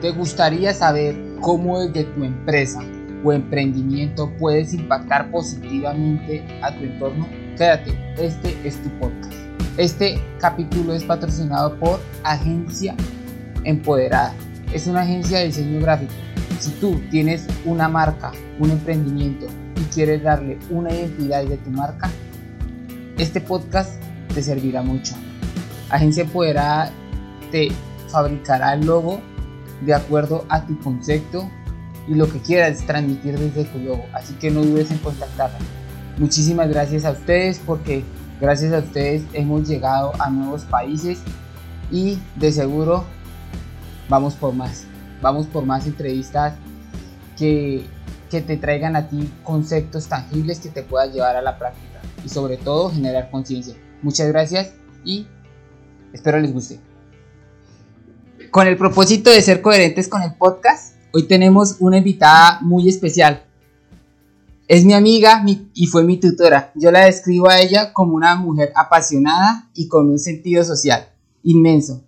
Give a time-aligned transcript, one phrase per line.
[0.00, 2.80] ¿Te gustaría saber cómo desde tu empresa
[3.24, 7.26] o emprendimiento puedes impactar positivamente a tu entorno?
[7.56, 9.34] Quédate, este es tu podcast.
[9.76, 12.94] Este capítulo es patrocinado por Agencia
[13.64, 14.32] Empoderada.
[14.72, 16.12] Es una agencia de diseño gráfico.
[16.60, 18.30] Si tú tienes una marca,
[18.60, 22.08] un emprendimiento y quieres darle una identidad de tu marca,
[23.16, 24.00] este podcast
[24.32, 25.16] te servirá mucho.
[25.90, 26.92] Agencia Empoderada
[27.50, 27.72] te
[28.08, 29.20] fabricará el logo
[29.80, 31.48] de acuerdo a tu concepto
[32.08, 34.04] y lo que quieras transmitir desde tu logo.
[34.12, 35.58] Así que no dudes en contactarla.
[36.18, 38.02] Muchísimas gracias a ustedes porque
[38.40, 41.20] gracias a ustedes hemos llegado a nuevos países
[41.90, 43.04] y de seguro
[44.08, 44.84] vamos por más.
[45.20, 46.54] Vamos por más entrevistas
[47.36, 47.84] que,
[48.30, 52.28] que te traigan a ti conceptos tangibles que te puedas llevar a la práctica y
[52.28, 53.74] sobre todo generar conciencia.
[54.02, 54.72] Muchas gracias
[55.04, 55.26] y
[56.12, 56.87] espero les guste.
[58.50, 63.44] Con el propósito de ser coherentes con el podcast, hoy tenemos una invitada muy especial.
[64.66, 66.72] Es mi amiga y fue mi tutora.
[66.74, 71.10] Yo la describo a ella como una mujer apasionada y con un sentido social
[71.42, 72.04] inmenso.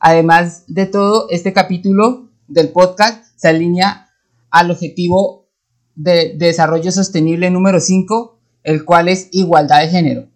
[0.00, 4.10] Además de todo, este capítulo del podcast se alinea
[4.50, 5.48] al objetivo
[5.94, 10.26] de, desarrollo sostenible número 5, el cual es igualdad de género.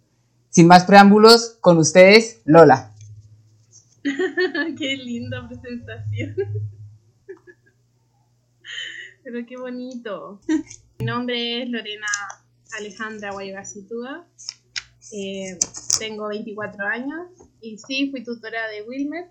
[0.51, 2.88] Sin más preámbulos, con ustedes, Lola.
[4.79, 6.37] qué linda presentación.
[9.25, 10.41] Pero qué bonito.
[10.99, 12.07] Mi nombre es Lorena
[12.79, 14.27] Alejandra Guaygasitúa.
[15.13, 15.59] Eh,
[15.99, 17.29] tengo 24 años
[17.61, 19.31] y sí, fui tutora de Wilmer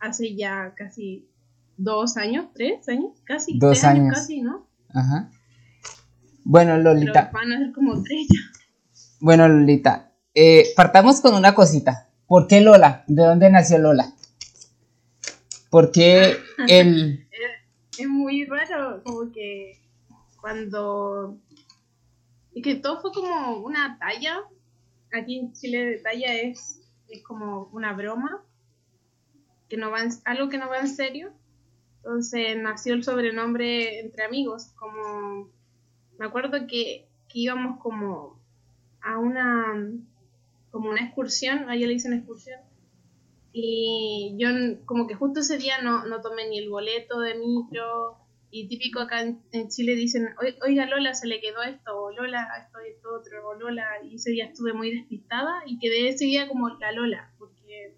[0.00, 1.28] hace ya casi
[1.76, 3.58] dos años, tres años, casi.
[3.58, 4.14] Dos tres años.
[4.14, 4.66] Casi, ¿no?
[4.88, 5.30] Ajá.
[6.44, 7.30] Bueno, Lolita.
[7.30, 8.40] Pero van a ser como tres ya.
[9.20, 10.12] Bueno, Lolita.
[10.34, 12.08] Eh, partamos con una cosita.
[12.32, 13.04] ¿Por qué Lola?
[13.08, 14.10] ¿De dónde nació Lola?
[15.68, 17.28] ¿Por qué el...
[17.98, 19.78] Es muy raro, como que
[20.40, 21.36] cuando...
[22.54, 24.44] Y que todo fue como una talla.
[25.12, 28.42] Aquí en Chile talla es, es como una broma.
[29.68, 31.34] Que no va en- algo que no va en serio.
[31.96, 34.68] Entonces nació el sobrenombre entre amigos.
[34.76, 35.50] Como...
[36.18, 38.40] Me acuerdo que, que íbamos como
[39.02, 39.74] a una
[40.72, 42.58] como una excursión, a ella le dicen excursión,
[43.52, 44.48] y yo
[44.86, 48.16] como que justo ese día no, no tomé ni el boleto de micro,
[48.50, 52.48] y típico acá en, Chile dicen, "Oi- oiga Lola, se le quedó esto, o Lola,
[52.66, 56.24] esto y esto otro, o Lola, y ese día estuve muy despistada, y quedé ese
[56.24, 57.94] día como la Lola, porque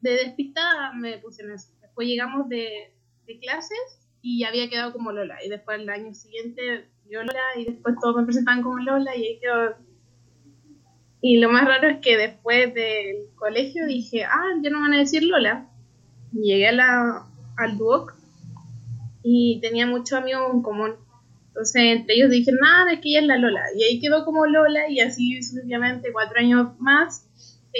[0.00, 1.72] de despistada me puse en eso.
[1.82, 2.92] Después llegamos de,
[3.26, 3.78] de clases,
[4.22, 8.16] y había quedado como Lola, y después el año siguiente yo Lola, y después todos
[8.16, 9.74] me presentaban como Lola, y ahí quedó
[11.20, 14.98] y lo más raro es que después del colegio dije, ah, ya no van a
[14.98, 15.68] decir Lola.
[16.32, 18.14] Llegué a la, al Duoc
[19.22, 20.92] y tenía muchos amigos en común.
[21.48, 23.62] Entonces entre ellos dije, nada, es que ella es la Lola.
[23.76, 27.28] Y ahí quedó como Lola y así sucesivamente cuatro años más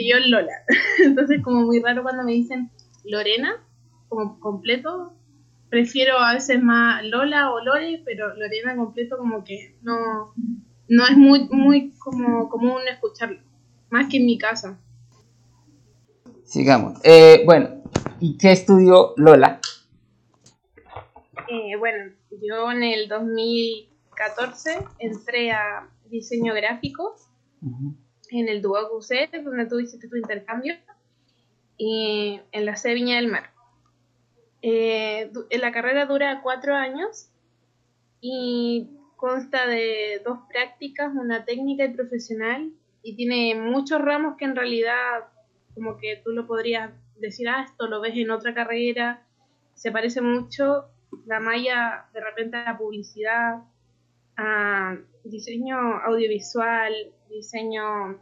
[0.07, 0.53] yo Lola.
[1.05, 2.71] Entonces como muy raro cuando me dicen
[3.05, 3.55] Lorena,
[4.09, 5.15] como completo.
[5.71, 10.33] Prefiero a veces más Lola o Lore, pero Lorena completo como que no,
[10.89, 13.41] no es muy, muy como común escucharlo,
[13.91, 14.79] más que en mi casa.
[16.45, 16.99] Sigamos.
[17.05, 17.83] Eh, bueno,
[18.21, 19.61] ¿y qué estudió Lola?
[21.49, 22.13] Eh, bueno,
[22.43, 27.15] yo en el 2014 entré a diseño gráfico
[28.31, 30.75] en el Duoc UC, donde tú hiciste tu intercambio,
[31.77, 33.51] y en la C Viña del Mar.
[34.63, 37.29] Eh, du- la carrera dura cuatro años
[38.21, 38.89] y
[39.19, 45.27] consta de dos prácticas, una técnica y profesional, y tiene muchos ramos que en realidad
[45.75, 49.23] como que tú lo podrías decir, ah, esto lo ves en otra carrera,
[49.75, 50.87] se parece mucho
[51.27, 53.63] la malla de repente a la publicidad,
[54.37, 56.95] a diseño audiovisual,
[57.29, 58.21] diseño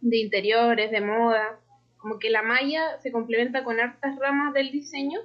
[0.00, 1.60] de interiores, de moda,
[1.96, 5.20] como que la malla se complementa con hartas ramas del diseño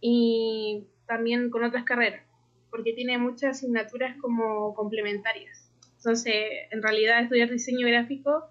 [0.00, 2.24] y también con otras carreras,
[2.72, 5.70] porque tiene muchas asignaturas como complementarias.
[5.98, 6.34] Entonces,
[6.70, 8.46] en realidad estudiar diseño gráfico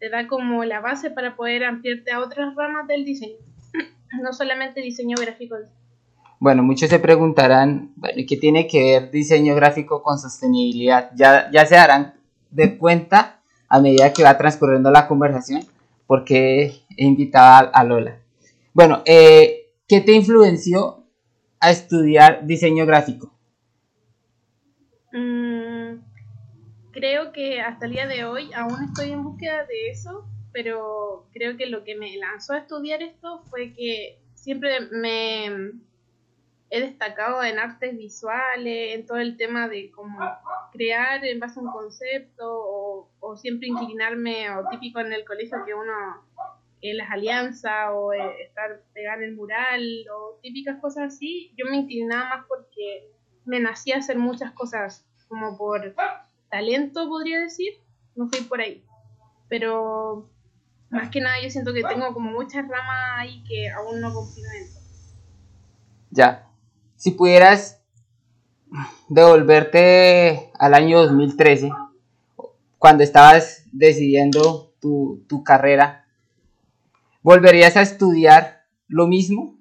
[0.00, 3.36] te da como la base para poder ampliarte a otras ramas del diseño,
[4.22, 5.56] no solamente diseño gráfico.
[6.40, 11.12] Bueno, muchos se preguntarán, bueno, ¿y qué tiene que ver diseño gráfico con sostenibilidad?
[11.14, 12.14] Ya, ya se darán
[12.50, 15.64] de cuenta a medida que va transcurriendo la conversación,
[16.08, 18.18] porque he invitado a Lola.
[18.74, 21.06] Bueno, eh, ¿qué te influenció
[21.60, 23.32] a estudiar diseño gráfico?
[25.12, 26.00] Mm,
[26.92, 31.56] creo que hasta el día de hoy aún estoy en búsqueda de eso, pero creo
[31.56, 35.72] que lo que me lanzó a estudiar esto fue que siempre me,
[36.72, 40.18] he destacado en artes visuales, en todo el tema de cómo
[40.72, 45.74] crear en base a un concepto o, siempre inclinarme, o típico en el colegio que
[45.74, 45.92] uno
[46.80, 49.82] en las alianzas o eh, estar pegada en el mural
[50.14, 53.10] o típicas cosas así, yo me inclinaba más porque
[53.44, 55.94] me nacía hacer muchas cosas como por
[56.50, 57.74] talento, podría decir,
[58.14, 58.84] no fui por ahí.
[59.48, 60.28] Pero
[60.90, 64.78] más que nada yo siento que tengo como muchas ramas ahí que aún no complemento.
[66.10, 66.46] Ya,
[66.96, 67.80] si pudieras
[69.08, 71.70] devolverte al año 2013,
[72.78, 76.06] cuando estabas decidiendo tu, tu carrera,
[77.22, 79.56] ¿volverías a estudiar lo mismo?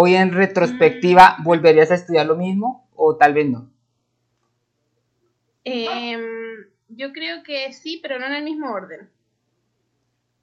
[0.00, 1.42] Hoy en retrospectiva, mm.
[1.42, 3.68] ¿volverías a estudiar lo mismo o tal vez no?
[5.64, 9.10] Em, yo creo que sí, pero no en el mismo orden.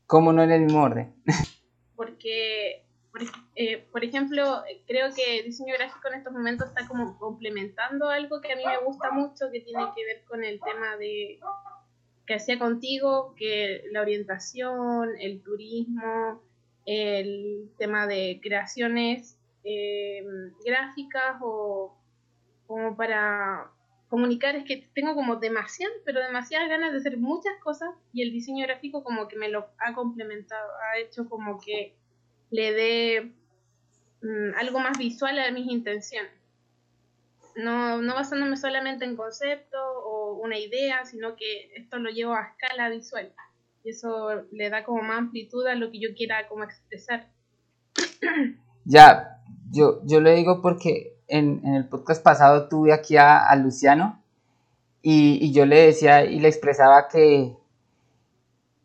[0.08, 1.16] ¿Cómo no en el mismo orden?
[1.96, 2.84] Porque
[3.56, 8.52] eh, por, ejemplo, creo que diseño gráfico en estos momentos está como complementando algo que
[8.52, 11.40] a mí me gusta mucho, que tiene que ver con el tema de
[12.28, 16.42] que hacía contigo, que la orientación, el turismo,
[16.86, 19.35] el tema de creaciones
[19.66, 20.24] eh,
[20.64, 21.98] gráficas o
[22.68, 23.72] como para
[24.08, 28.32] comunicar es que tengo como demasiadas, pero demasiadas ganas de hacer muchas cosas y el
[28.32, 31.96] diseño gráfico como que me lo ha complementado, ha hecho como que
[32.52, 33.34] le dé
[34.22, 36.32] mm, algo más visual a mis intenciones.
[37.56, 42.52] No, no basándome solamente en concepto o una idea, sino que esto lo llevo a
[42.52, 43.34] escala visual.
[43.84, 47.30] Y eso le da como más amplitud a lo que yo quiera como expresar.
[48.84, 49.35] Ya,
[49.72, 54.22] yo, yo le digo porque en, el podcast pasado tuve aquí a, Luciano
[55.02, 57.56] y, y, yo le decía y le expresaba que,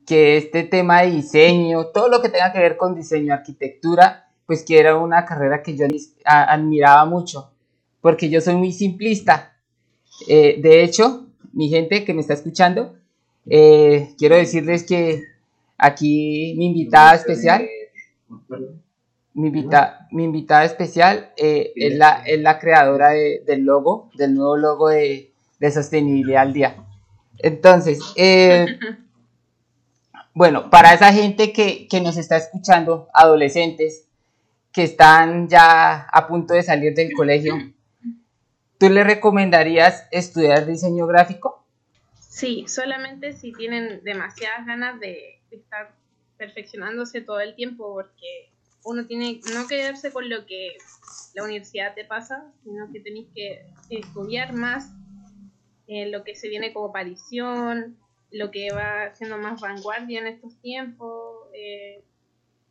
[0.06, 4.64] que este tema de diseño, todo lo que tenga que ver con diseño, arquitectura, pues
[4.64, 5.86] que era una carrera que yo
[6.24, 7.52] admiraba mucho,
[8.00, 9.56] porque yo soy muy simplista.
[10.28, 12.96] Eh, de hecho, mi gente que me está escuchando,
[13.46, 15.22] eh, quiero decirles que
[15.78, 17.66] aquí mi invitada especial,
[19.34, 24.56] mi, invita, mi invitada especial eh, es, la, es la creadora del logo, del nuevo
[24.56, 26.76] logo de, de sostenibilidad al día.
[27.38, 28.00] Entonces,
[30.32, 34.06] Bueno, para esa gente que, nos está escuchando, adolescentes
[34.72, 37.54] que están ya a punto de salir del colegio,
[38.78, 41.64] ¿tú le recomendarías estudiar diseño gráfico?
[42.20, 45.90] Sí, solamente si tienen demasiadas ganas de estar
[46.38, 48.49] perfeccionándose todo el tiempo, porque
[48.84, 50.76] uno tiene no quedarse con lo que
[51.34, 54.92] la universidad te pasa, sino que tenéis que estudiar más
[55.86, 57.98] en lo que se viene como aparición,
[58.30, 61.48] lo que va siendo más vanguardia en estos tiempos.
[61.52, 62.04] Eh,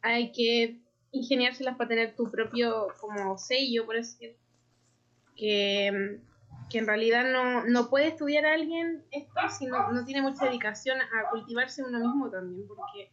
[0.01, 0.79] hay que
[1.11, 4.37] ingeniárselas para tener tu propio como sello, por decir.
[5.35, 6.19] Que,
[6.69, 10.99] que en realidad no, no puede estudiar a alguien esto si no, tiene mucha dedicación
[10.99, 13.11] a cultivarse uno mismo también, porque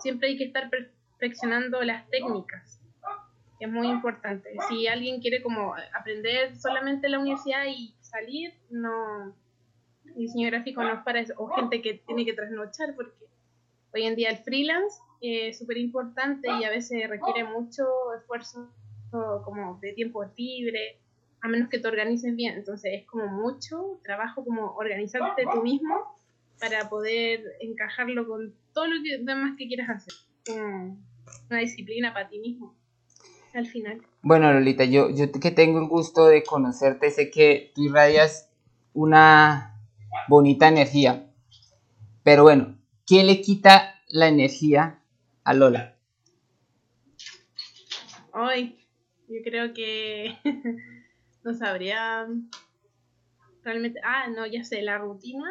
[0.00, 0.70] siempre hay que estar
[1.22, 2.80] perfeccionando las técnicas
[3.60, 4.56] es muy importante.
[4.68, 9.32] Si alguien quiere como aprender solamente en la universidad y salir, no,
[10.16, 13.12] diseño gráfico no es para eso, o gente que tiene que trasnochar, porque
[13.94, 17.84] hoy en día el freelance es súper importante y a veces requiere mucho
[18.18, 18.72] esfuerzo
[19.44, 20.98] como de tiempo libre,
[21.40, 22.56] a menos que te organices bien.
[22.56, 26.16] Entonces es como mucho trabajo como organizarte tú mismo
[26.58, 30.14] para poder encajarlo con todo lo demás que quieras hacer.
[31.50, 32.74] Una disciplina para ti mismo
[33.54, 34.02] al final.
[34.22, 38.50] Bueno, Lolita, yo, yo que tengo el gusto de conocerte, sé que tú irradias
[38.94, 39.78] una
[40.28, 41.26] bonita energía.
[42.22, 45.02] Pero bueno, ¿quién le quita la energía
[45.44, 45.96] a Lola?
[48.32, 48.78] Hoy,
[49.28, 50.38] yo creo que
[51.44, 52.26] no sabría
[53.62, 54.00] realmente.
[54.04, 55.44] Ah, no, ya sé, la rutina.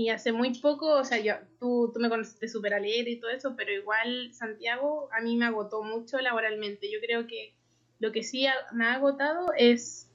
[0.00, 3.30] Y hace muy poco, o sea, yo, tú, tú me conociste súper alegre y todo
[3.30, 6.90] eso, pero igual Santiago a mí me agotó mucho laboralmente.
[6.90, 7.54] Yo creo que
[7.98, 10.10] lo que sí me ha agotado es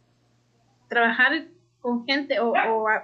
[0.90, 1.50] trabajar
[1.82, 2.52] con gente o,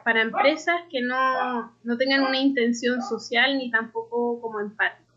[0.04, 5.14] para empresas que no, no, tengan una intención social ni tampoco como empático.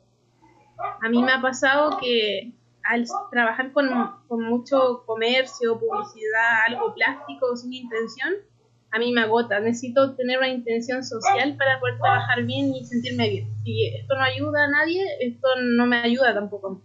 [1.01, 2.53] A mí me ha pasado que
[2.83, 3.89] al trabajar con,
[4.29, 8.35] con mucho comercio, publicidad, algo plástico sin intención,
[8.95, 9.59] a mí me agota.
[9.61, 13.49] Necesito tener una intención social para poder trabajar bien y sentirme bien.
[13.65, 16.81] Si esto no ayuda a nadie, esto no me ayuda tampoco.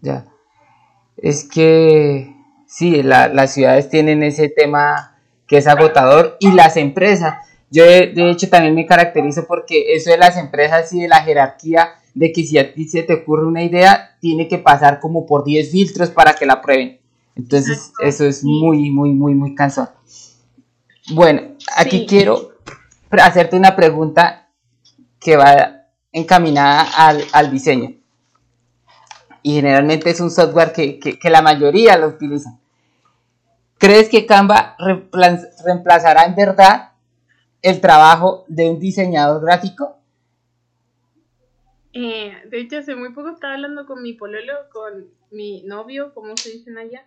[0.00, 0.26] Ya.
[1.16, 2.34] Es que
[2.66, 5.12] sí, la, las ciudades tienen ese tema
[5.52, 7.34] que es agotador, y las empresas.
[7.70, 11.90] Yo de, hecho también me caracterizo porque eso de las empresas y de la jerarquía,
[12.14, 15.44] de que si a ti se te ocurre una idea, tiene que pasar como por
[15.44, 17.00] 10 filtros para que la prueben.
[17.34, 19.90] Entonces, eso es muy, muy, muy, muy cansado.
[21.10, 22.52] Bueno, aquí quiero
[23.10, 24.48] hacerte una pregunta
[25.20, 26.86] que va encaminada
[27.32, 27.94] al, diseño.
[29.42, 32.58] Y generalmente es un software que, la mayoría lo utiliza.
[33.78, 36.92] ¿Crees que Canva reemplazará en verdad
[37.62, 39.98] el trabajo de un diseñador gráfico?
[41.92, 46.36] Eh, de hecho, hace muy poco estaba hablando con mi pololo, con mi novio, como
[46.36, 47.04] se dicen allá,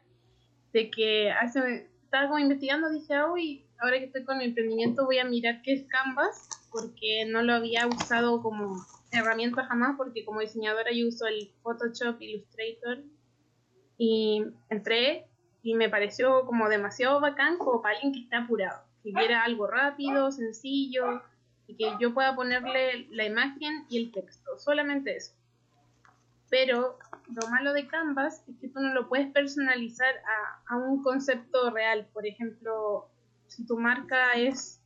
[0.73, 5.19] de que hace, estaba como investigando, dije, uy, ahora que estoy con mi emprendimiento voy
[5.19, 8.75] a mirar qué es Canvas, porque no lo había usado como
[9.11, 13.03] herramienta jamás, porque como diseñadora yo uso el Photoshop Illustrator
[13.97, 15.27] y entré
[15.61, 19.67] y me pareció como demasiado bacán como para alguien que está apurado, que quiera algo
[19.67, 21.21] rápido, sencillo
[21.67, 25.33] y que yo pueda ponerle la imagen y el texto, solamente eso.
[26.49, 26.97] Pero
[27.33, 30.13] lo malo de Canvas es que tú no lo puedes personalizar
[30.67, 32.07] a, un concepto real.
[32.13, 33.09] Por ejemplo,
[33.55, 34.81] si tu marca es,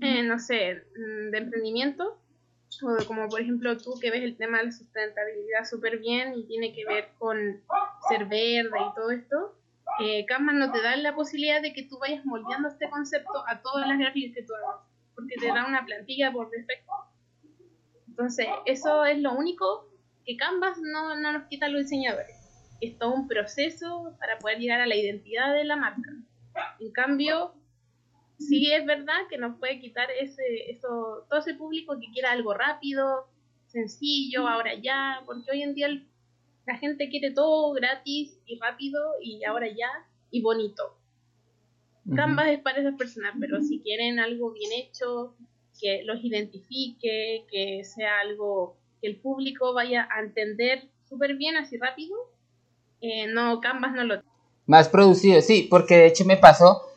[0.00, 2.18] eh, no sé, mm, de emprendimiento,
[2.82, 6.46] o como por ejemplo tú que ves el tema de la sustentabilidad súper bien y
[6.46, 7.60] tiene que ver con
[8.08, 9.54] ser verde y todo esto,
[10.00, 13.60] eh, Canvas no te da la posibilidad de que tú vayas moldeando este concepto a
[13.62, 16.92] todas las gráficas que tú hagas porque te da una plantilla por defecto.
[18.06, 19.88] Entonces, eso es lo único
[20.24, 22.36] que Canvas no, no nos quita a los diseñadores.
[22.80, 26.12] Es todo un proceso para poder llegar a la identidad de la marca.
[26.78, 27.54] En cambio,
[28.38, 32.54] sí es verdad que nos puede quitar ese, eso, todo ese público que quiera algo
[32.54, 33.26] rápido,
[33.66, 35.88] sencillo, ahora ya, porque hoy en día
[36.66, 39.88] la gente quiere todo gratis y rápido y ahora ya
[40.30, 40.94] y bonito.
[42.14, 45.34] Canvas es para esas personas, pero si quieren algo bien hecho,
[45.78, 51.76] que los identifique, que sea algo que el público vaya a entender súper bien, así
[51.76, 52.16] rápido,
[53.00, 54.22] eh, no, Canvas no lo
[54.66, 56.87] Más producido, sí, porque de hecho me pasó,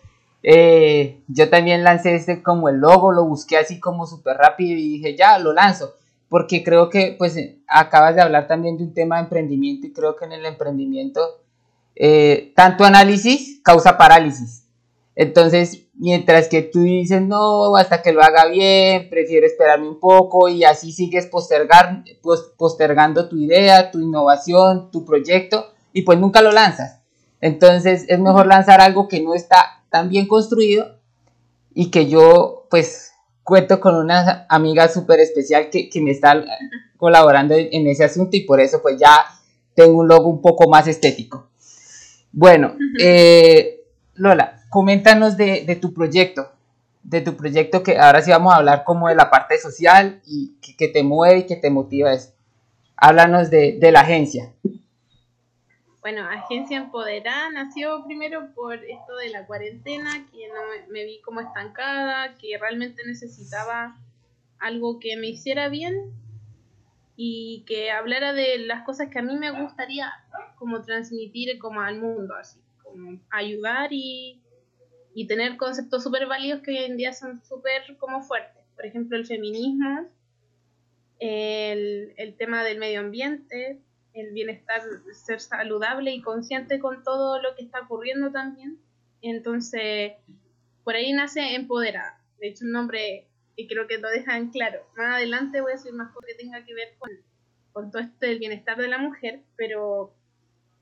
[0.44, 4.98] eh, yo también lancé este como el logo, lo busqué así como súper rápido y
[4.98, 5.94] dije, ya, lo lanzo,
[6.30, 10.16] porque creo que pues acabas de hablar también de un tema de emprendimiento y creo
[10.16, 11.22] que en el emprendimiento
[11.96, 14.66] eh, tanto análisis causa parálisis.
[15.16, 20.48] Entonces, mientras que tú dices, no, hasta que lo haga bien, prefiero esperarme un poco
[20.48, 22.04] y así sigues postergar,
[22.58, 27.02] postergando tu idea, tu innovación, tu proyecto y pues nunca lo lanzas.
[27.42, 30.98] Entonces, es mejor lanzar algo que no está tan bien construido
[31.76, 33.12] y que yo pues
[33.44, 36.44] cuento con una amiga súper especial que, que, me está
[36.98, 39.26] colaborando en ese asunto y por eso pues ya
[39.76, 41.50] tengo un logo un poco más estético.
[42.32, 43.84] Bueno, eh,
[44.16, 46.52] Lola, coméntanos de, tu proyecto,
[47.04, 50.56] de tu proyecto que ahora sí vamos a hablar como de la parte social y
[50.78, 52.30] que, te mueve y que te motiva eso.
[52.96, 54.54] Háblanos de, la agencia.
[56.02, 61.42] Bueno, Agencia Empoderada nació primero por esto de la cuarentena, que no me, vi como
[61.42, 63.98] estancada, que realmente necesitaba
[64.60, 66.12] algo que me hiciera bien
[67.16, 70.12] y que hablara de las cosas que a mí me gustaría
[70.56, 74.42] como transmitir como al mundo, así como ayudar y
[75.14, 78.64] y tener conceptos súper válidos que hoy en día son súper como fuertes.
[78.76, 80.08] Por ejemplo, el feminismo,
[81.20, 83.80] el, el, tema del medio ambiente,
[84.14, 84.82] el bienestar,
[85.14, 88.78] ser saludable y consciente con todo lo que está ocurriendo también.
[89.22, 90.14] Entonces,
[90.84, 92.22] por ahí nace Empoderada.
[92.40, 94.80] De hecho, un nombre que creo que lo dejan claro.
[94.98, 97.12] Más adelante voy a decir más cosas que tenga que ver con,
[97.72, 100.14] con todo esto del bienestar de la mujer, pero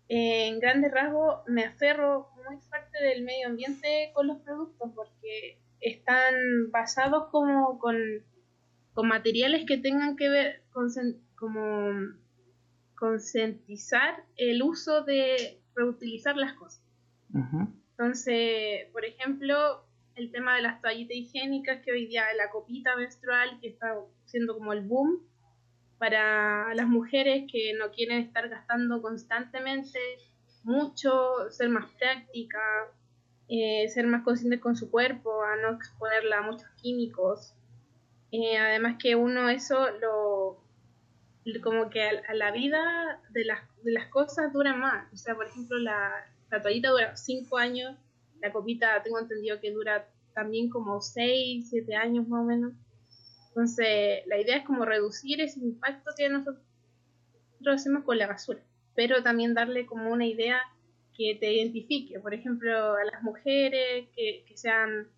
[0.07, 6.33] en grandes rasgos me aferro muy fuerte del medio ambiente con los productos porque están
[6.71, 7.95] basados como con,
[9.01, 10.89] materiales que tengan que ver con
[11.35, 11.91] como
[12.99, 16.83] concientizar el uso de reutilizar las cosas.
[17.91, 23.57] Entonces, por ejemplo, el tema de las toallitas higiénicas, que hoy día la copita menstrual,
[23.61, 25.21] que está siendo como el boom,
[25.97, 29.99] para las mujeres que no quieren estar gastando constantemente
[30.63, 32.59] mucho, ser más práctica,
[33.47, 37.53] eh, ser más consciente con su cuerpo, a no exponerla a muchos químicos.
[38.31, 40.68] Eh, además que uno eso lo
[41.63, 45.11] como que a, la vida de las, de las cosas dura más.
[45.13, 46.11] O sea, por ejemplo, la,
[46.51, 47.95] la toallita dura 5 años,
[48.41, 52.73] la copita tengo entendido que dura también como 6, 7 años más o menos.
[53.49, 56.63] Entonces, la idea es como reducir ese impacto que nosotros
[57.67, 58.61] hacemos con la basura,
[58.95, 60.61] pero también darle como una idea
[61.19, 65.09] que te identifique, por ejemplo, a las mujeres, que, sean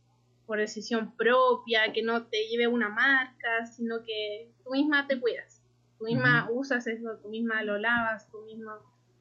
[0.48, 5.61] por decisión propia, que no te lleve una marca, sino que tú misma te cuidas,
[6.01, 8.79] tú misma usas eso, tú misma lo lavas, tú misma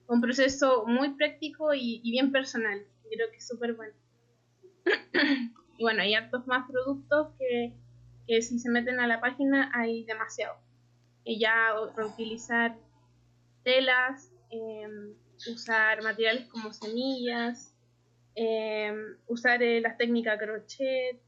[0.08, 2.82] un proceso muy práctico y, bien personal.
[3.10, 3.92] Creo que es súper bueno.
[5.78, 7.74] y bueno, hay hartos más productos que,
[8.26, 10.56] que si se meten a la página hay demasiado.
[11.22, 12.76] Y ya utilizar
[13.62, 15.12] telas, em,
[15.52, 17.74] usar materiales como semillas,
[18.36, 21.20] em, usar eh, las técnicas crochet.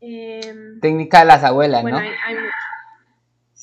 [0.00, 2.00] Em, Técnica de las abuelas, ¿no?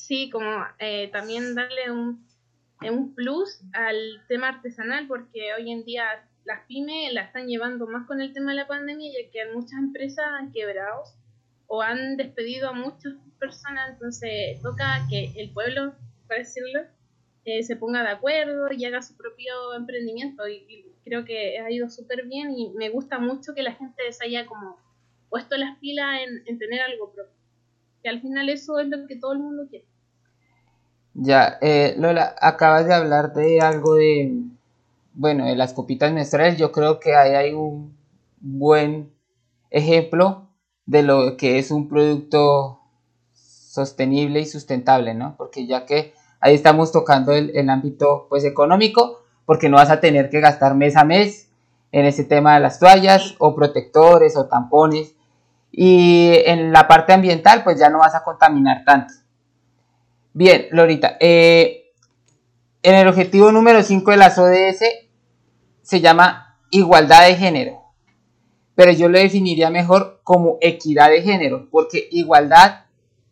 [0.08, 2.26] Sí, como eh, también darle un,
[2.80, 3.96] un plus al
[4.26, 6.06] tema artesanal, porque hoy en día
[6.44, 9.78] las pymes la están llevando más con el tema de la pandemia, ya que muchas
[9.78, 11.02] empresas han quebrado
[11.66, 15.92] o han despedido a muchas personas, entonces toca que el pueblo,
[16.26, 16.80] por decirlo,
[17.44, 21.88] eh, se ponga de acuerdo y haga su propio emprendimiento y, creo que ha ido
[21.88, 24.76] súper bien y me gusta mucho que la gente se haya como
[25.30, 27.32] puesto las pilas en, tener algo propio.
[28.02, 29.86] Que al final eso es lo que todo el mundo quiere.
[31.14, 34.42] Ya, eh, Lola, acabas de hablar de algo de,
[35.14, 36.58] bueno, de las copitas menstruales.
[36.58, 37.96] Yo creo que ahí hay un
[38.40, 39.12] buen
[39.70, 40.48] ejemplo
[40.86, 42.80] de lo que es un producto
[43.34, 45.34] sostenible y sustentable, ¿no?
[45.36, 50.30] Porque ya que ahí estamos tocando el, ámbito pues económico, porque no vas a tener
[50.30, 51.48] que gastar mes a mes
[51.92, 55.14] en ese tema de las toallas o protectores o tampones.
[55.70, 59.14] Y en la parte ambiental, pues ya no vas a contaminar tanto.
[60.38, 61.90] Bien, Lorita, eh,
[62.84, 64.84] en el objetivo número 5 de las ODS
[65.82, 67.82] se llama igualdad de género,
[68.76, 72.84] pero yo lo definiría mejor como equidad de género, porque igualdad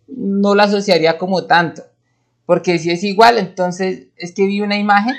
[0.08, 1.84] no la asociaría como tanto.
[2.44, 5.14] Porque si es igual, entonces es que vi una imagen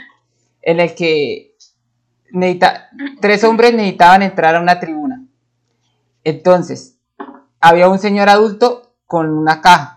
[0.64, 1.56] en la que
[3.22, 5.26] tres hombres necesitaban entrar a una tribuna.
[6.26, 6.98] Entonces,
[7.62, 9.97] había un señor adulto con una caja,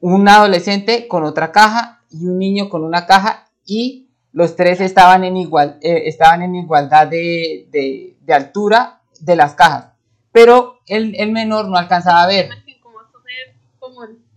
[0.00, 5.24] un adolescente con otra caja y un niño con una caja y los tres estaban
[5.24, 9.92] en, igual, eh, estaban en igualdad de, altura de las cajas.
[10.32, 12.48] Pero el, el menor no alcanzaba a ver.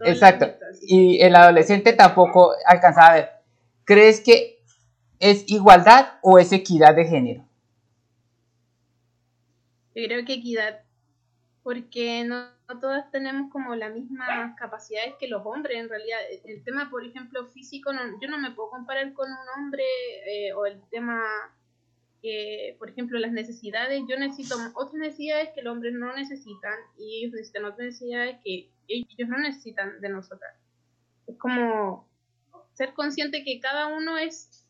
[0.03, 0.47] Exacto.
[0.81, 3.29] Y el adolescente tampoco alcanzaba a ver.
[3.83, 4.59] ¿Crees que
[5.19, 7.45] es igualdad o es equidad de género?
[9.93, 10.79] Yo creo que equidad,
[11.63, 12.47] porque no,
[12.79, 16.19] todas tenemos como las mismas capacidades que los hombres, en realidad.
[16.43, 19.83] El tema, por ejemplo, físico, yo no me puedo comparar con un hombre
[20.25, 21.21] eh, o el tema
[22.21, 27.19] que, por ejemplo, las necesidades, yo necesito otras necesidades que los hombres no necesitan y
[27.19, 30.55] ellos necesitan otras necesidades que ellos no necesitan de nosotras.
[31.27, 32.07] Es como
[32.73, 34.67] ser consciente que cada uno es,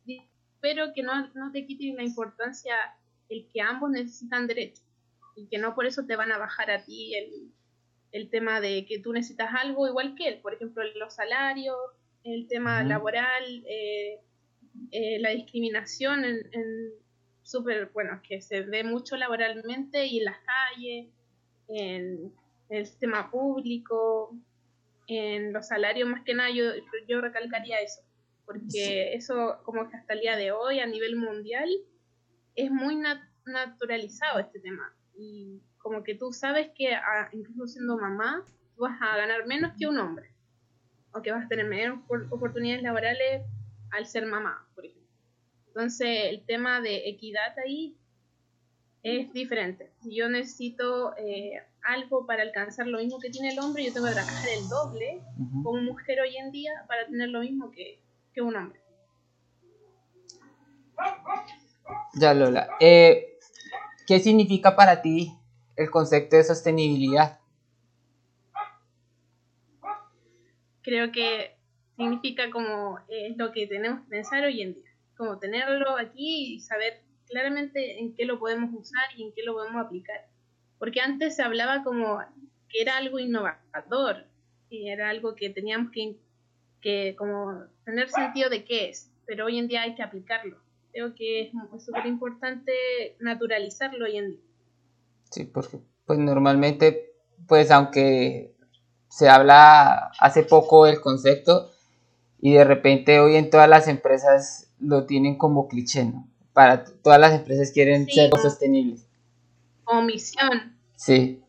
[0.60, 2.76] pero que no, no te quite la importancia
[3.30, 4.82] el que ambos necesitan derecho
[5.36, 7.52] y que no por eso te van a bajar a ti el,
[8.12, 11.78] el tema de que tú necesitas algo igual que él, por ejemplo, los salarios,
[12.24, 14.20] el tema laboral, eh,
[14.92, 16.92] eh, la discriminación en, en
[17.44, 21.08] súper, bueno, que se ve mucho laboralmente y en las calles,
[21.68, 22.34] en
[22.70, 24.36] el sistema público,
[25.08, 26.66] en los salarios, más que nada, yo,
[27.08, 28.02] yo recalcaría eso,
[28.46, 31.70] porque eso como que hasta el día de hoy a nivel mundial
[32.56, 33.02] es muy
[33.46, 34.94] naturalizado este tema.
[35.16, 38.44] Y como que tú sabes que ah, incluso siendo mamá,
[38.76, 40.34] tú vas a ganar menos que un hombre,
[41.14, 43.44] o que vas a tener menos oportunidades laborales
[43.92, 45.08] al ser mamá, por ejemplo.
[45.68, 47.98] Entonces el tema de equidad ahí
[49.04, 49.92] es diferente.
[50.02, 54.08] Si yo necesito eh, algo para alcanzar lo mismo que tiene el hombre, yo tengo
[54.08, 55.22] que trabajar el doble
[55.64, 58.00] como mujer hoy en día para tener lo mismo que,
[58.42, 58.80] un hombre.
[62.16, 62.70] Ya, Lola.
[62.80, 63.31] Eh,
[64.12, 65.32] ¿Qué significa para ti
[65.78, 67.40] el concepto de sostenibilidad?
[70.82, 71.56] Creo que
[71.96, 76.60] significa como es lo que tenemos que pensar hoy en día, como tenerlo aquí y
[76.60, 80.28] saber claramente en qué lo podemos usar y en qué lo podemos aplicar.
[80.78, 82.20] Porque antes se hablaba como
[82.68, 84.26] que era algo innovador,
[84.70, 86.18] y era algo que teníamos que,
[86.82, 90.58] que como tener sentido de qué es, pero hoy en día hay que aplicarlo.
[90.92, 91.52] Creo que es
[91.84, 92.72] súper importante
[93.20, 94.42] naturalizarlo hoy en día.
[95.30, 97.14] Sí, porque pues normalmente,
[97.48, 98.54] pues aunque
[99.10, 101.72] se habla hace poco el concepto
[102.40, 106.28] y de repente hoy en todas las empresas lo tienen como cliché, ¿no?
[106.54, 109.06] para todas las empresas quieren ser sostenibles.
[109.84, 110.76] Como misión.
[110.96, 111.42] Sí.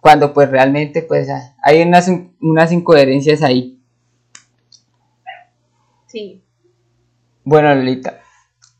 [0.00, 1.28] Cuando pues realmente pues
[1.62, 3.78] hay unas, unas incoherencias ahí.
[6.06, 6.42] Sí.
[7.44, 8.20] Bueno, Lolita,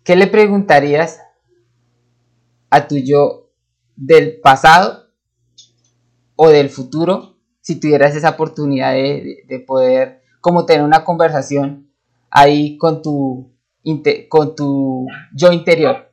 [0.09, 1.21] ¿qué le preguntarías
[2.71, 3.51] a tu yo
[3.95, 5.11] del pasado
[6.35, 11.93] o del futuro si tuvieras esa oportunidad de, de poder como tener una conversación
[12.31, 13.53] ahí con tu
[14.31, 16.11] con tu yo interior?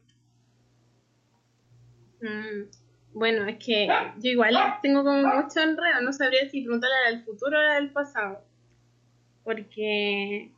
[2.20, 2.70] Mm,
[3.14, 7.58] bueno, es que yo igual tengo como mucho enredo, no sabría si preguntarle al futuro
[7.58, 8.44] o del pasado.
[9.46, 10.52] Porque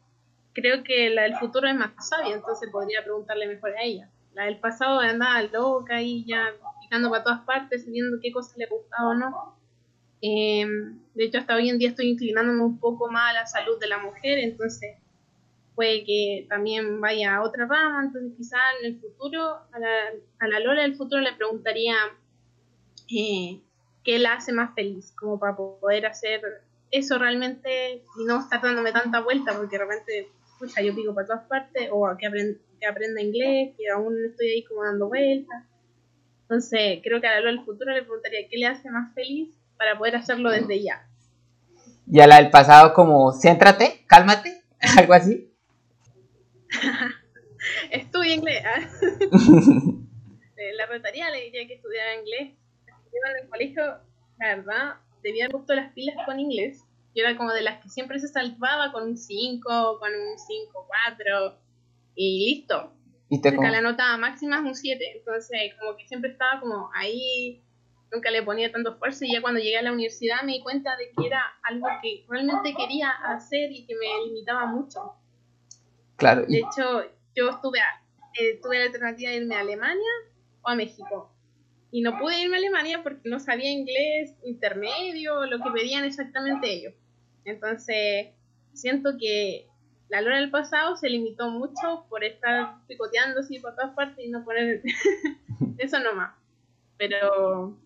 [0.57, 4.09] creo que la del futuro es más sabia, entonces podría preguntarle mejor a ella.
[4.33, 8.65] La del pasado andaba loca y ya picando para todas partes, viendo qué cosas le
[8.65, 9.55] gustaba o no.
[10.21, 13.79] Em, de hecho, hasta hoy en día estoy inclinándome un poco más a la salud
[13.79, 14.97] de la mujer, entonces
[15.75, 19.87] puede que también vaya a otra rama, entonces quizás en el futuro, a la,
[20.39, 21.95] a la Lola del futuro le preguntaría
[23.15, 23.61] eh,
[24.03, 26.41] qué la hace más feliz, como para poder hacer
[26.89, 31.45] eso realmente y no estar dándome tanta vuelta, porque de escucha, yo pico para todas
[31.45, 35.63] partes, o que, que aprenda inglés, que aún estoy ahí como dando vueltas.
[36.41, 39.97] Entonces, creo que a la del futuro le preguntaría qué le hace más feliz para
[39.97, 41.07] poder hacerlo desde ya.
[42.09, 44.63] Y a la del pasado como, céntrate, cálmate,
[44.97, 45.53] algo así.
[47.91, 48.63] Estudia inglés.
[48.65, 48.87] ¿ah?
[50.59, 52.55] Eh, la retaría le diría que estudiara inglés.
[52.87, 53.83] en el colegio,
[54.39, 56.83] la verdad, debía haber puesto las pilas con inglés.
[57.17, 60.87] Yo era como de las que siempre se salvaba con un 5, con un 5,
[61.15, 61.59] 4
[62.13, 62.93] y listo.
[63.29, 65.17] ¿Y la nota máxima es un 7.
[65.17, 67.63] Entonces, como que siempre estaba como ahí,
[68.11, 69.25] nunca le ponía tanto esfuerzo.
[69.25, 72.23] Y ya cuando llegué a la universidad me di cuenta de que era algo que
[72.29, 75.13] realmente quería hacer y que me limitaba mucho.
[76.17, 76.45] Claro.
[76.45, 77.01] De hecho,
[77.35, 77.79] yo estuve
[78.39, 80.11] eh, tuve la alternativa de irme a Alemania
[80.61, 81.33] o a México.
[81.89, 86.71] Y no pude irme a Alemania porque no sabía inglés intermedio, lo que pedían exactamente
[86.71, 86.93] ellos.
[87.47, 88.27] Entonces,
[88.73, 89.67] siento que
[90.09, 94.29] la lora del pasado se limitó mucho por estar picoteando así por todas partes y
[94.29, 94.81] no poner
[95.77, 96.35] eso nomás.
[96.97, 97.77] Pero,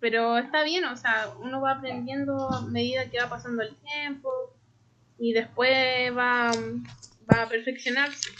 [0.00, 4.30] pero está bien, o sea, uno va aprendiendo a medida que va pasando el tiempo
[5.18, 6.50] y después va
[7.30, 8.30] va a perfeccionarse.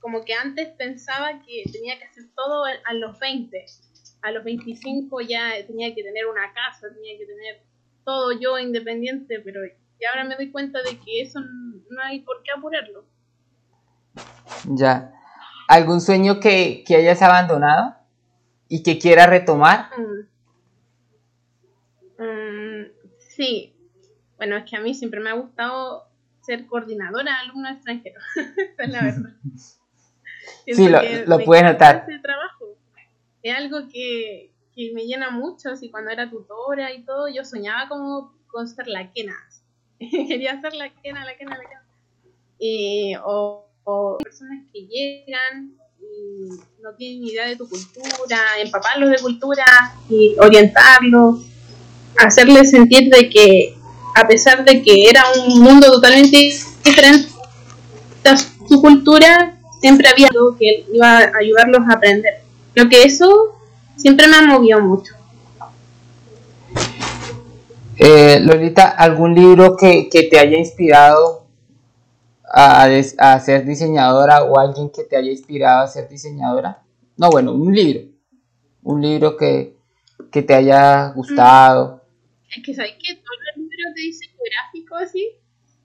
[0.00, 3.64] Como que antes pensaba que tenía que hacer todo a los 20.
[4.22, 7.62] A los 25 ya tenía que tener una casa, tenía que tener
[8.04, 9.60] todo yo independiente, pero
[10.00, 13.04] ya ahora me doy cuenta de que eso no hay por qué apurarlo.
[14.64, 15.12] Ya.
[15.68, 17.94] ¿Algún sueño que, hayas abandonado
[18.68, 19.90] y que quieras retomar?
[19.96, 20.26] Mm.
[22.22, 22.86] Mm,
[23.18, 23.74] sí.
[24.36, 26.08] Bueno, es que a mí siempre me ha gustado
[26.42, 28.22] ser coordinadora de alumnos extranjeros.
[28.76, 29.30] Esa es la verdad.
[30.66, 32.04] sí, lo, lo puedes notar.
[32.08, 32.76] Ese trabajo.
[33.42, 35.70] Es algo que, que, me llena mucho.
[35.70, 39.36] Así cuando era tutora y todo, yo soñaba como con ser la quena.
[39.98, 41.84] Quería ser la quena, la quena, la quena.
[42.58, 46.48] Y, o, o personas que llegan y
[46.82, 49.64] no tienen idea de tu cultura, empaparlos de cultura
[50.08, 51.46] y orientarlos,
[52.18, 53.74] hacerles sentir de que
[54.14, 56.36] a pesar de que era un mundo totalmente
[56.84, 57.34] diferente
[58.68, 62.42] su cultura, siempre había algo que iba a ayudarlos a aprender.
[62.74, 63.53] Lo que eso
[63.96, 65.14] siempre me ha movido mucho.
[67.96, 71.46] Eh, Lolita, ¿algún libro que, te haya inspirado
[72.44, 72.84] a,
[73.18, 76.82] a, ser diseñadora o alguien que te haya inspirado a ser diseñadora?
[77.16, 78.08] No, bueno, un libro.
[78.82, 79.74] Un libro que,
[80.30, 82.02] te haya gustado.
[82.54, 85.30] Es que sabes que todos los libros de diseño gráfico así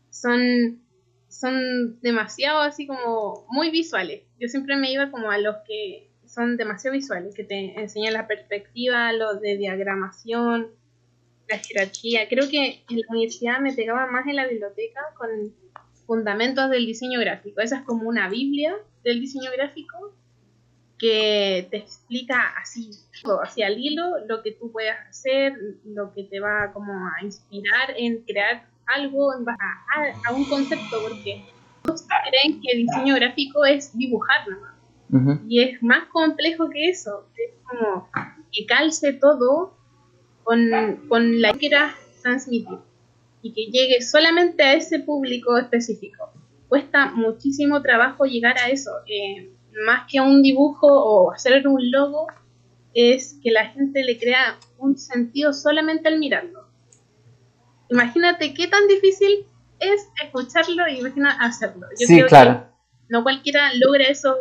[0.10, 0.82] son,
[1.28, 4.24] son demasiado así como muy visuales.
[4.40, 6.09] Yo siempre me iba como a los que
[6.40, 10.68] son demasiado visuales, que te enseñan la perspectiva, lo de diagramación,
[11.50, 12.30] la jerarquía.
[12.30, 15.30] Creo que en la universidad me pegaba más en la biblioteca con
[16.06, 17.60] fundamentos del diseño gráfico.
[17.60, 18.74] Esa es como una biblia
[19.04, 20.14] del diseño gráfico
[20.98, 22.92] que te explica así,
[23.44, 27.96] así al hilo, lo que tú puedes hacer, lo que te va como a inspirar
[27.98, 29.60] en crear algo en base
[30.26, 31.44] a, un concepto, porque
[31.84, 34.79] todos creen que el diseño gráfico es dibujar nada más.
[35.48, 38.08] Y es más complejo que eso, es como
[38.52, 39.74] que calce todo
[40.44, 40.70] con,
[41.08, 42.78] con la que quieras transmitir
[43.42, 46.32] y que llegue solamente a ese público específico.
[46.68, 48.92] Cuesta muchísimo trabajo llegar a eso.
[49.08, 49.52] Eh,
[49.86, 52.28] más que un dibujo o hacer un logo,
[52.94, 56.68] es que la gente le crea un sentido solamente al mirarlo.
[57.90, 59.46] Imagínate qué tan difícil
[59.80, 61.88] es escucharlo y imagina hacerlo.
[62.00, 62.68] Yo sí, claro.
[63.08, 64.36] no cualquiera logra eso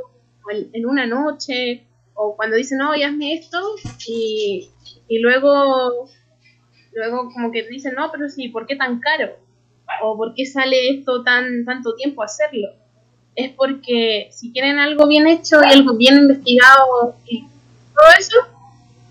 [0.51, 1.85] en una noche
[2.15, 3.59] o cuando dice no, hazme esto
[4.07, 4.71] y,
[5.09, 6.09] y luego
[6.93, 9.37] luego como que dicen no, pero sí, ¿por qué tan caro?
[10.03, 12.69] o ¿por qué sale esto tan tanto tiempo hacerlo?
[13.39, 17.43] es porque si quieren algo bien hecho y algo bien investigado y
[17.95, 18.37] todo eso,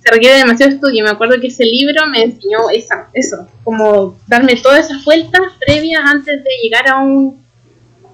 [0.03, 1.05] se requiere demasiado estudio.
[1.05, 6.01] Me acuerdo que ese libro me enseñó esa, eso, como darme todas esas vueltas previas
[6.03, 7.41] antes de llegar a un,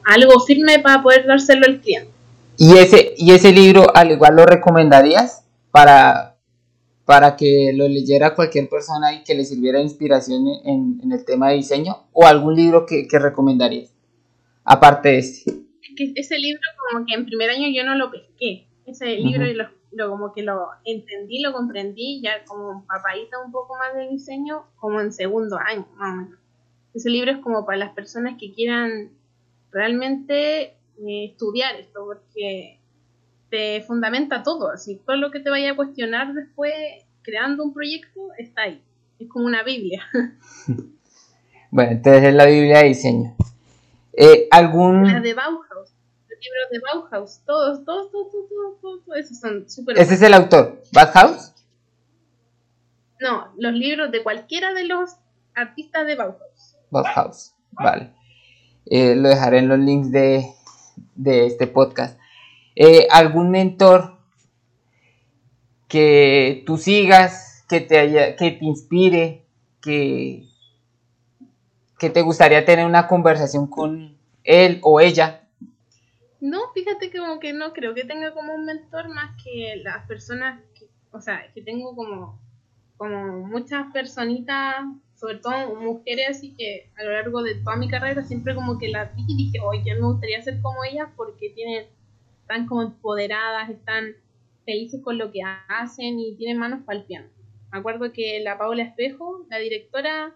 [0.06, 2.13] algo firme para poder dárselo al cliente.
[2.58, 6.38] ¿Y ese, ¿Y ese libro al igual lo recomendarías para,
[7.06, 11.26] para que lo leyera cualquier persona y que le sirviera de inspiración en, en el
[11.26, 12.08] tema de diseño?
[12.14, 13.94] ¿O algún libro que, que recomendarías?
[14.64, 15.52] Aparte de este.
[15.98, 16.62] que ese libro
[16.92, 18.68] como que en primer año yo no lo pesqué.
[18.86, 23.78] Ese libro lo, lo, como que lo entendí, lo comprendí, ya como papadita un poco
[23.78, 26.40] más de diseño, como en segundo año, más o menos.
[26.94, 29.12] Ese libro es como para las personas que quieran
[29.72, 32.80] realmente eh, estudiar esto, porque
[33.50, 36.74] te fundamenta todo, así todo lo que te vaya a cuestionar después
[37.22, 38.84] creando un proyecto está ahí,
[39.20, 40.04] es como una Biblia.
[41.72, 43.36] bueno, entonces es la Biblia de diseño.
[44.14, 45.04] Eh, ¿Algún...
[45.04, 45.94] La de Bauhaus,
[46.30, 49.98] los libros de Bauhaus, todos, todos, todos, todos, todos, esos son súper...
[49.98, 50.82] ¿Ese es el autor?
[50.92, 51.54] ¿Bauhaus?
[53.20, 55.16] No, los libros de cualquiera de los
[55.56, 56.76] artistas de Bauhaus.
[56.90, 58.14] Bauhaus, vale.
[58.86, 60.46] Eh, lo dejaré en los links de,
[61.16, 62.20] de este podcast.
[62.76, 64.18] Eh, ¿Algún mentor
[65.88, 69.46] que tú sigas, que te, haya, que te inspire,
[69.82, 70.48] que,
[72.00, 75.48] que te gustaría tener una conversación con él o ella?
[76.42, 80.06] No, fíjate que como que no creo que tenga como un mentor más que las
[80.08, 82.40] personas, que, o sea, que tengo como,
[82.98, 84.84] como muchas personitas
[85.24, 88.90] sobre todo mujeres, así que a lo largo de toda mi carrera siempre como que
[88.90, 91.86] las vi y dije, oye, me gustaría ser como ellas porque tienen,
[92.42, 94.18] están como empoderadas, están
[94.66, 97.30] felices con lo que hacen y tienen manos para el piano.
[97.72, 100.36] Me acuerdo que la Paula Espejo, la directora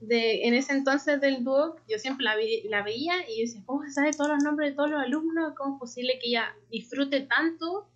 [0.00, 2.36] de en ese entonces del dúo, yo siempre la,
[2.70, 5.52] la veía y decía, ¿cómo se sabe todos los nombres de todos los alumnos?
[5.58, 7.86] ¿Cómo es posible que ella disfrute tanto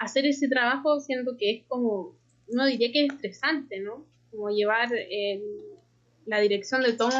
[0.00, 2.16] hacer ese trabajo siendo que es como,
[2.48, 4.10] no diría que es estresante, ¿no?
[4.30, 4.88] Como llevar
[6.26, 7.10] la dirección de todo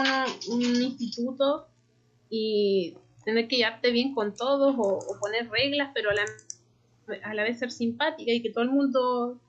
[0.51, 1.67] un, instituto
[2.29, 6.25] y tener que llevarte bien con todos o, poner reglas, pero a la,
[7.25, 9.41] a la, vez ser simpática y que todo el mundo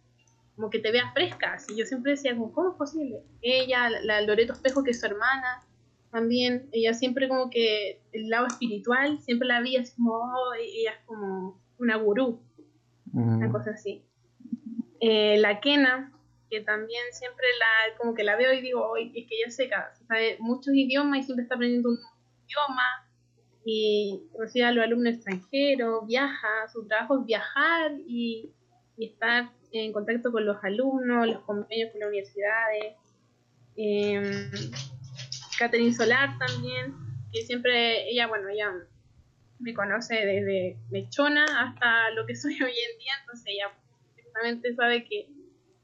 [0.56, 1.54] como que te vea fresca.
[1.54, 3.21] Así yo siempre decía, como, ¿cómo es posible?
[3.41, 5.63] Ella, la Loreto Espejo, que es su hermana,
[6.12, 10.91] también, ella siempre como que el lado espiritual, siempre la vi así como, oh, ella
[10.91, 12.41] es como una gurú,
[13.13, 14.04] una cosa así.
[15.00, 16.12] Eh, la Kena,
[16.52, 19.70] que también siempre la, como que la veo y digo, hoy es que ella se
[20.06, 21.98] sabe muchos idiomas y siempre está aprendiendo un
[22.46, 23.08] idioma
[23.64, 28.52] y recibe a los alumnos extranjeros, viaja, su trabajo es viajar y,
[28.98, 32.96] estar en contacto con los alumnos, los convenios con las universidades.
[33.76, 34.52] Eh,
[35.58, 36.94] Catherine Solar también,
[37.34, 38.72] que siempre, ella, bueno, ella
[39.58, 43.72] me conoce desde mechona hasta lo que soy hoy en día, entonces ella
[44.14, 45.30] perfectamente sabe que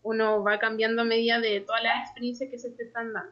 [0.08, 3.32] uno va cambiando a medida de todas las experiencias que se te están dando.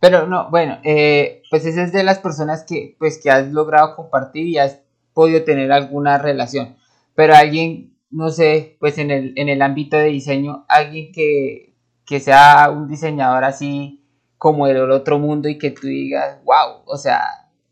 [0.00, 3.94] Pero no, bueno, eh, pues esa es de las personas que, pues, que has logrado
[3.96, 4.80] compartir y has
[5.14, 6.76] podido tener alguna relación.
[7.14, 12.20] Pero alguien, no sé, pues en el, en el ámbito de diseño, alguien que, que
[12.20, 14.04] sea un diseñador así
[14.38, 17.22] como el otro mundo y que tú digas, wow, o sea,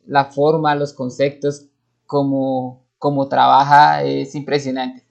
[0.06, 1.66] la forma, los conceptos,
[2.06, 5.09] como, como trabaja es impresionante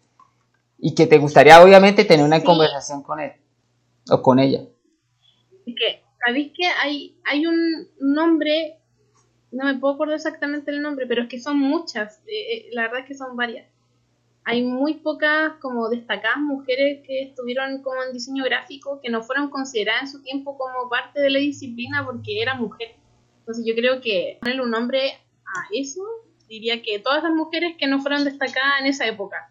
[0.81, 3.33] y que te gustaría obviamente tener una conversación con él
[4.09, 4.61] o con ella.
[5.65, 8.79] Que, ¿sabéis que hay, hay un nombre,
[9.51, 12.83] no me puedo acordar exactamente el nombre, pero es que son muchas, eh, eh, la
[12.83, 13.67] verdad es que son varias.
[14.45, 19.49] Hay muy pocas como destacadas mujeres que estuvieron como en diseño gráfico que no fueron
[19.49, 22.95] consideradas en su tiempo como parte de la disciplina porque era mujer.
[23.39, 26.01] Entonces yo creo que ponerle un nombre a eso,
[26.47, 29.48] diría que todas las mujeres que no fueron destacadas en esa época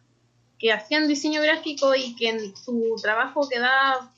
[0.59, 4.13] que hacían diseño gráfico y que en su trabajo quedaba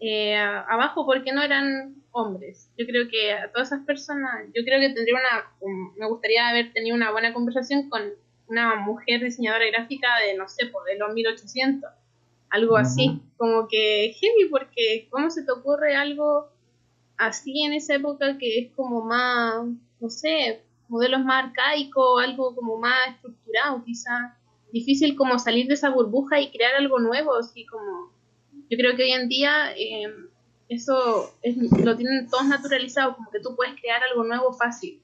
[0.00, 2.70] eh, abajo porque no eran hombres.
[2.78, 6.72] Yo creo que a todas esas personas, yo creo que tendría una, me gustaría haber
[6.72, 8.02] tenido una buena conversación con
[8.46, 11.90] una mujer diseñadora gráfica de, no sé, pues, de los 1800,
[12.50, 16.48] algo así, como que heavy, porque ¿cómo se te ocurre algo
[17.16, 19.66] así en esa época que es como más,
[20.00, 24.34] no sé, modelos más arcaicos, algo como más estructurado quizás?
[24.74, 28.12] Difícil como salir de esa burbuja y crear algo nuevo, así como
[28.68, 30.12] yo creo que hoy en día eh,
[30.68, 31.32] eso
[31.84, 35.00] lo tienen todos naturalizado, como que tú puedes crear algo nuevo fácil,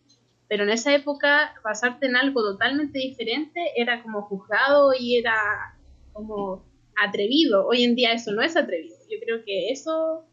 [0.48, 5.78] pero en esa época basarte en algo totalmente diferente era como juzgado y era
[6.12, 6.64] como
[7.00, 10.24] atrevido, hoy en día eso no es atrevido, yo creo que eso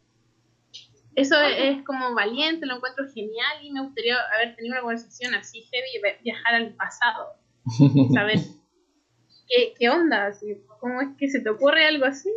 [1.14, 5.62] eso es como valiente, lo encuentro genial y me gustaría haber tenido una conversación así
[5.62, 7.34] heavy, viajar al pasado,
[8.12, 8.38] saber
[9.78, 10.30] ¿qué, onda?
[10.80, 12.30] ¿Cómo es que se te ocurre algo así?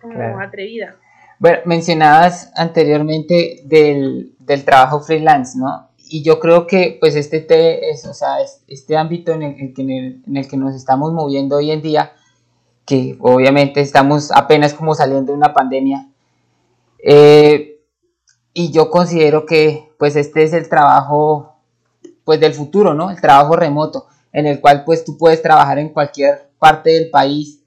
[0.00, 0.96] Como atrevida.
[1.38, 5.88] Bueno, mencionabas anteriormente del, trabajo freelance, ¿no?
[6.12, 8.36] y yo creo que pues este, te, es, o sea,
[8.68, 12.12] este ámbito en el, en, el, en el que nos estamos moviendo hoy en día,
[12.84, 16.10] que obviamente estamos apenas como saliendo de una pandemia,
[17.02, 17.80] eh,
[18.52, 21.56] y yo considero que pues este es el trabajo
[22.24, 23.10] pues del futuro, ¿no?
[23.10, 27.62] El trabajo remoto, en el cual pues tú puedes trabajar en cualquier parte del país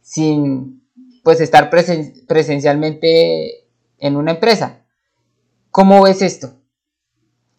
[0.00, 0.82] sin
[1.22, 3.66] pues estar presencialmente
[3.98, 4.84] en una empresa.
[5.70, 6.54] ¿Cómo ves esto?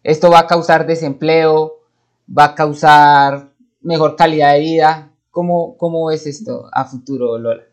[0.02, 1.80] Esto va a causar desempleo,
[2.26, 5.12] va a causar mejor calidad de vida.
[5.30, 7.71] ¿Cómo, cómo ves esto a futuro, Lola?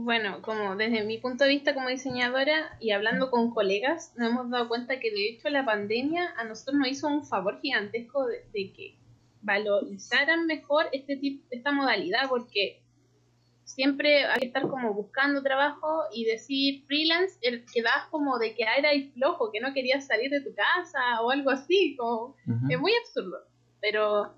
[0.00, 4.48] Bueno, como desde mi punto de vista como diseñadora y hablando con colegas, nos hemos
[4.48, 8.72] dado cuenta que de hecho la pandemia a nosotros nos hizo un favor gigantesco de,
[8.72, 8.96] que
[9.42, 12.80] valorizaran mejor este tipo, esta modalidad, porque
[13.64, 18.90] siempre hay que estar como buscando trabajo y decir freelance, quedas como de que era
[19.14, 22.36] flojo, que no querías salir de tu casa o algo así, como,
[22.70, 23.38] es muy absurdo,
[23.80, 24.32] pero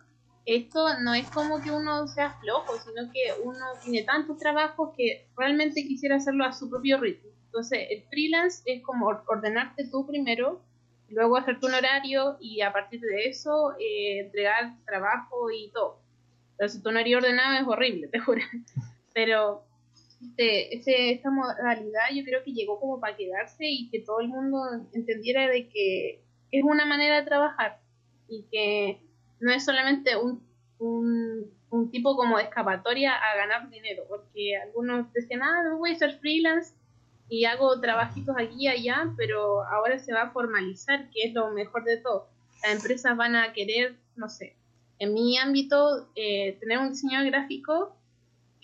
[0.46, 5.28] esto no es como que uno sea flojo, sino que uno tiene tantos trabajos que
[5.36, 7.30] realmente quisiera hacerlo a su propio ritmo.
[7.46, 10.62] Entonces, el freelance es como ordenarte tú primero,
[11.08, 16.00] luego hacerte un horario y a partir de eso eh, entregar trabajo y todo.
[16.56, 18.42] Pero si tu horario ordenado es horrible, te juro.
[19.14, 19.64] Pero
[20.22, 24.28] este, este, esta modalidad yo creo que llegó como para quedarse y que todo el
[24.28, 24.58] mundo
[24.92, 26.22] entendiera de que
[26.52, 27.80] es una manera de trabajar
[28.28, 29.00] y que
[29.40, 30.42] no es solamente un,
[30.78, 35.98] un, tipo como de escapatoria a ganar dinero, porque algunos decían, ah, no voy a
[35.98, 36.74] ser freelance
[37.28, 41.50] y hago trabajitos aquí y allá, pero ahora se va a formalizar, que es lo
[41.50, 42.28] mejor de todo.
[42.62, 44.56] Las empresas van a querer, no sé,
[44.98, 47.96] en mi ámbito, eh, tener un diseñador gráfico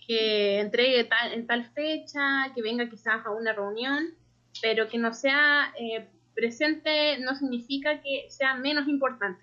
[0.07, 4.15] que entregue tal, en tal fecha, que venga quizás a una reunión,
[4.63, 9.43] pero que no sea eh, presente no significa que sea menos importante.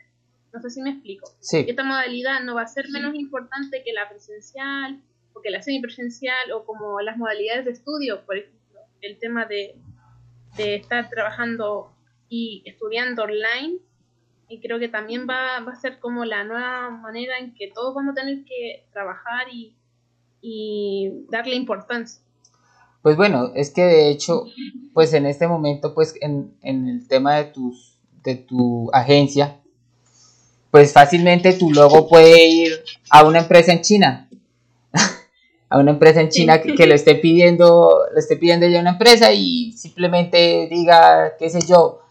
[0.54, 1.30] No sé si me explico.
[1.52, 5.02] Esta modalidad no va a ser menos importante que la presencial
[5.34, 9.76] o que la semipresencial o como las modalidades de estudio, por ejemplo, el tema de,
[10.56, 11.96] de estar trabajando
[12.30, 13.80] y estudiando online.
[14.48, 17.96] Y creo que también va, va a ser como la nueva manera en que todos
[17.96, 19.76] vamos a tener que trabajar y,
[20.40, 22.22] y darle importancia.
[23.02, 24.46] Pues bueno, es que de hecho,
[24.94, 29.60] pues en este momento, pues en, en el tema de tus de tu agencia,
[30.74, 34.28] pues fácilmente tu logo puede ir a una empresa en China.
[35.70, 39.32] a una empresa en China que, lo esté pidiendo, le esté pidiendo ya una empresa
[39.34, 42.02] y simplemente diga, qué sé yo,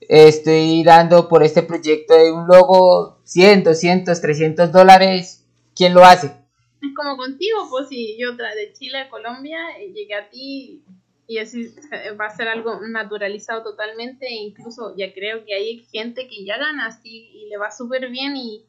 [0.00, 6.28] estoy dando por este proyecto de un logo 100, 200, 300 dólares, ¿quién lo hace?
[6.28, 10.80] Es como contigo, pues si yo de Chile a Colombia eh, llegué a ti
[11.28, 11.74] y así
[12.20, 16.58] va a ser algo naturalizado totalmente e incluso ya creo que hay gente que ya
[16.58, 18.64] gana así y le va súper bien y,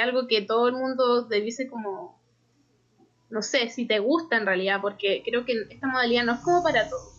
[0.00, 2.20] algo que todo el mundo debiese como
[3.30, 6.62] no sé si te gusta en realidad porque creo que esta modalidad no es como
[6.62, 7.12] para todos.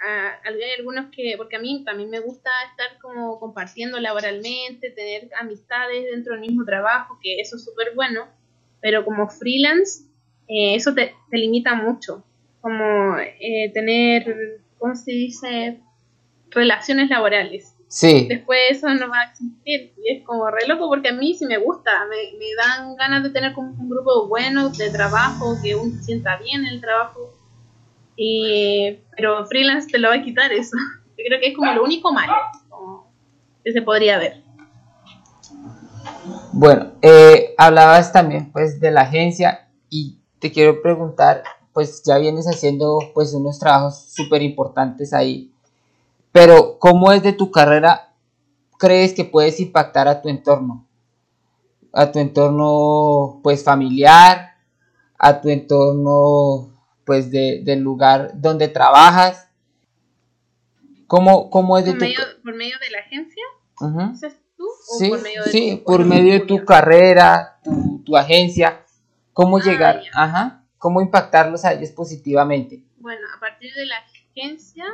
[0.00, 5.28] Ah, hay algunos que porque a mí también me gusta estar como compartiendo laboralmente tener
[5.40, 8.28] amistades dentro del mismo trabajo que eso es súper bueno
[8.80, 10.04] pero como freelance
[10.46, 12.24] eh, eso te, te limita mucho
[12.60, 15.80] como eh, tener, ¿cómo se dice?
[16.50, 17.74] Relaciones laborales.
[17.88, 18.26] Sí.
[18.28, 19.92] Después eso no va a existir.
[19.96, 21.90] Y es como re loco porque a mí sí me gusta.
[22.08, 26.04] Me, me dan ganas de tener como un grupo bueno de trabajo, que uno se
[26.04, 27.32] sienta bien en el trabajo.
[28.16, 30.76] Y, pero freelance te lo va a quitar eso.
[31.18, 32.34] Yo creo que es como lo único malo
[33.64, 34.42] que se podría ver.
[36.52, 42.46] Bueno, eh, hablabas también pues de la agencia y te quiero preguntar pues ya vienes
[42.46, 45.52] haciendo pues unos trabajos súper importantes ahí.
[46.32, 48.12] Pero ¿cómo es de tu carrera
[48.78, 50.86] crees que puedes impactar a tu entorno?
[51.92, 54.54] A tu entorno pues familiar,
[55.18, 56.70] a tu entorno
[57.04, 59.48] pues de, del lugar donde trabajas.
[61.06, 62.04] ¿Cómo, cómo es de ¿Por, tu...
[62.04, 63.42] medio, ¿Por medio de la agencia?
[64.56, 64.64] tú?
[64.64, 68.84] ¿O sí, por medio de sí, tu, por medio de tu carrera, tu, tu agencia.
[69.32, 70.02] ¿Cómo ah, llegar?
[70.14, 72.82] Ajá cómo impactarlos a ellos positivamente.
[72.96, 74.86] Bueno, a partir de la agencia,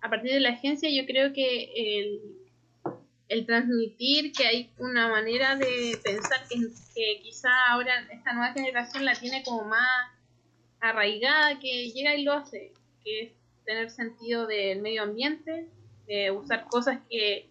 [0.00, 2.18] a partir de la agencia yo creo que
[3.28, 6.60] el, transmitir que hay una manera de pensar que,
[6.94, 10.10] que quizá ahora esta nueva generación la tiene como más
[10.80, 12.72] arraigada, que llega y lo hace,
[13.04, 13.32] que es
[13.66, 15.68] tener sentido del medio ambiente,
[16.06, 17.50] de usar cosas que,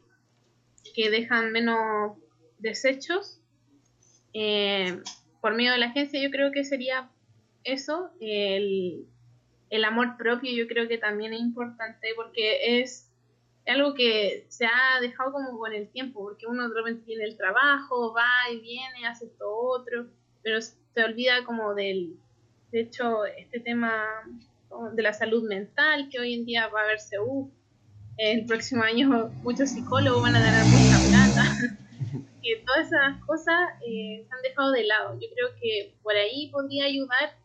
[0.95, 2.17] que dejan menos
[2.57, 3.39] desechos.
[4.33, 4.99] Eh,
[5.41, 7.09] por medio de la agencia yo creo que sería
[7.63, 9.07] eso, el,
[9.85, 13.11] amor propio yo creo que también es importante porque es
[13.65, 17.35] algo que se ha dejado como con el tiempo, porque uno de repente tiene el
[17.35, 20.07] trabajo, va y viene, hace esto otro,
[20.41, 22.15] pero se olvida como del,
[22.71, 24.05] de hecho, este tema
[24.93, 27.49] de la salud mental, que hoy en día va a verse, uh,
[28.17, 31.26] el próximo año muchos psicólogos van a plata,
[32.47, 35.19] que todas esas cosas eh, se han dejado de lado.
[35.19, 37.35] Yo creo que por ahí podría ayudar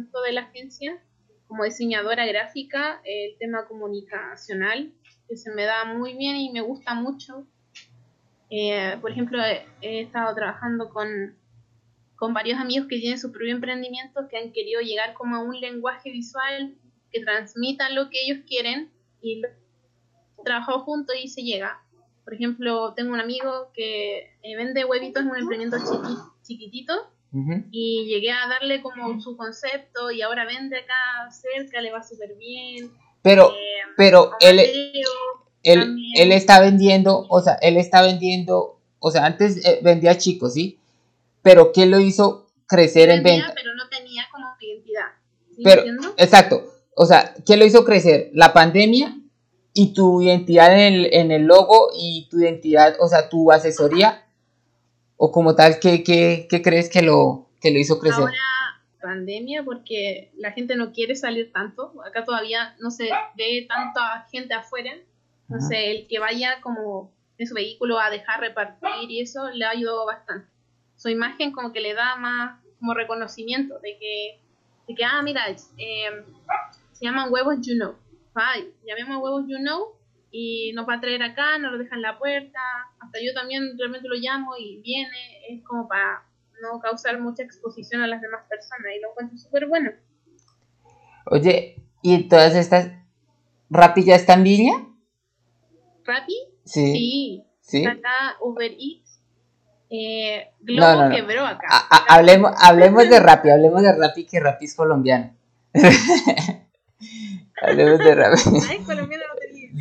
[0.00, 1.02] esto de la agencia,
[1.48, 4.92] como diseñadora gráfica, el tema comunicacional,
[5.28, 7.44] que se me da muy bien y me gusta mucho.
[8.50, 11.36] Eh, por ejemplo, he, estado trabajando con,
[12.14, 15.60] con varios amigos que tienen su propio emprendimiento, que han querido llegar como a un
[15.60, 16.76] lenguaje visual
[17.10, 19.42] que transmitan lo que ellos quieren y
[20.44, 21.81] trabajado juntos y se llega.
[22.24, 25.76] Por ejemplo, tengo un amigo que eh, vende huevitos en un emprendimiento
[26.42, 26.92] chiquitito
[27.70, 32.34] y llegué a darle como su concepto y ahora vende acá cerca, le va súper
[32.36, 32.92] bien.
[33.22, 34.60] Pero, eh, pero él,
[35.62, 40.54] él, él, está vendiendo, o sea, él está vendiendo, o sea, antes eh, vendía chicos,
[40.54, 40.78] ¿sí?
[41.40, 43.52] Pero ¿qué lo hizo crecer en venta?
[43.54, 45.06] Pero no tenía como identidad.
[45.64, 45.84] pero,
[46.18, 46.64] exacto,
[46.94, 48.30] o sea, ¿qué lo hizo crecer?
[48.34, 49.16] ¿La pandemia
[49.74, 54.24] y tu identidad en el, en el logo y tu identidad, o sea, tu asesoría?
[55.16, 58.20] ¿O como tal, qué, qué, qué crees que lo, que lo hizo crecer?
[58.20, 58.34] Ahora,
[59.00, 61.92] pandemia, porque la gente no quiere salir tanto.
[62.04, 64.92] Acá todavía no se ve tanta gente afuera.
[65.48, 70.06] Entonces, el que vaya como en su vehículo a dejar repartir y eso le ayudó
[70.06, 70.48] bastante.
[70.96, 74.40] Su imagen como que le da más como reconocimiento de que,
[74.88, 76.24] de que ah, mira, eh,
[76.92, 77.94] se llaman huevos You Know.
[78.34, 82.02] Ay, llamemos huevos You Know y nos va a traer acá, nos lo deja en
[82.02, 82.58] la puerta,
[82.98, 85.18] hasta yo también realmente lo llamo y viene,
[85.50, 86.26] es como para
[86.62, 89.90] no causar mucha exposición a las demás personas y lo encuentro súper bueno.
[91.26, 92.92] Oye, ¿y todas estas,
[93.68, 94.74] Rappi ya está en línea?
[96.04, 96.34] ¿Rappi?
[96.64, 96.92] Sí.
[96.92, 97.44] Sí.
[97.60, 97.86] ¿Sí?
[97.86, 99.20] Acá Uber Eats.
[99.90, 101.68] Eh, Globo quebró acá.
[102.08, 105.36] hablemos, hablemos de Rappi, hablemos de Rappi, que Rappi es colombiano.
[107.60, 108.58] hablemos de Rappi.
[108.68, 109.24] Ay, colombiano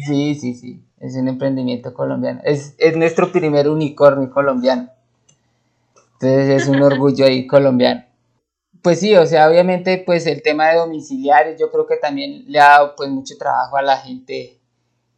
[0.06, 0.84] Sí, sí, sí.
[1.00, 2.42] Es un emprendimiento colombiano.
[2.44, 4.90] Es, nuestro primer unicornio colombiano.
[6.14, 8.06] Entonces es un orgullo ahí colombiano.
[8.82, 12.60] Pues sí, o sea, obviamente pues el tema de domiciliarios yo creo que también le
[12.60, 14.60] ha dado pues mucho trabajo a la gente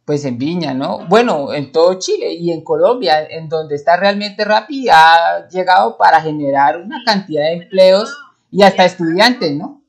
[0.04, 1.06] pues en Viña, ¿no?
[1.08, 6.20] Bueno, en todo Chile y en Colombia, en donde está realmente rápido, ha llegado para
[6.20, 8.14] generar una cantidad de empleos
[8.50, 9.82] y hasta estudiantes, ¿no?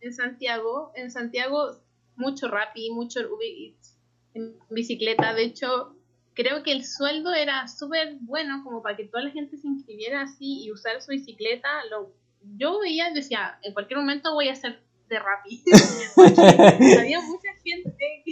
[0.00, 1.72] En Santiago, en Santiago
[2.18, 3.20] mucho Rappi, mucho
[4.34, 5.34] en bicicleta.
[5.34, 5.96] De hecho,
[6.34, 10.22] creo que el sueldo era súper bueno como para que toda la gente se inscribiera
[10.22, 11.68] así y usar su bicicleta.
[11.90, 12.12] Lo,
[12.56, 15.64] yo veía y decía, en cualquier momento voy a hacer de Rappi.
[16.98, 18.22] había mucha gente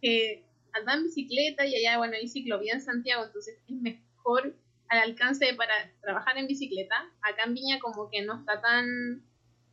[0.00, 4.56] que, andaba en bicicleta y allá, bueno, hay ciclovía en Santiago, entonces es mejor
[4.88, 6.94] al alcance para trabajar en bicicleta.
[7.22, 9.24] Acá en Viña como que no está tan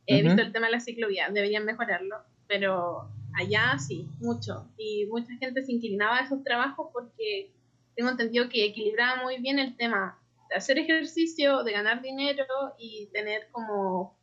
[0.08, 2.16] he visto el tema de la ciclovía, deberían mejorarlo,
[2.46, 4.68] pero allá sí, mucho.
[4.76, 7.52] Y mucha gente se inclinaba a esos trabajos porque
[7.94, 10.18] tengo entendido que equilibraba muy bien el tema
[10.48, 12.44] de hacer ejercicio, de ganar dinero
[12.78, 14.16] y tener como,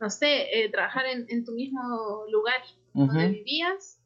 [0.00, 1.80] no sé, eh, trabajar en, tu mismo
[2.30, 2.62] lugar
[2.94, 3.98] donde vivías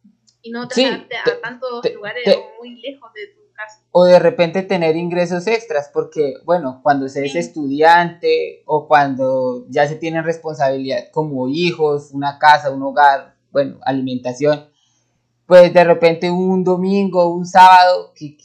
[0.43, 2.25] y no trasladarte a tantos lugares
[2.59, 3.85] muy lejos de tu casa.
[3.93, 9.87] O de repente tener ingresos extras, porque, bueno, cuando se es estudiante o cuando ya
[9.87, 14.69] se tienen responsabilidad como hijos, una casa, un hogar, bueno, alimentación,
[15.47, 18.37] pues de repente un domingo, un sábado que,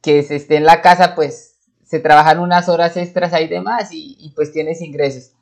[0.00, 4.16] que, se esté en la casa, pues se trabajan unas horas extras ahí demás y,
[4.18, 5.32] y pues tienes ingresos.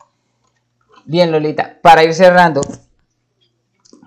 [1.04, 2.60] Bien, Lolita, para ir cerrando,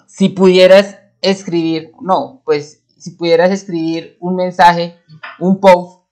[0.06, 4.98] si pudieras escribir, no, pues si pudieras escribir un mensaje,
[5.40, 6.04] un post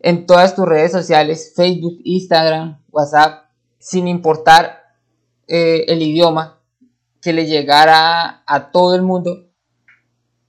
[0.00, 3.46] en todas tus redes sociales, Facebook, Instagram, WhatsApp,
[3.78, 4.94] sin importar
[5.46, 6.57] eh, el idioma,
[7.20, 9.50] que le llegara a todo el mundo,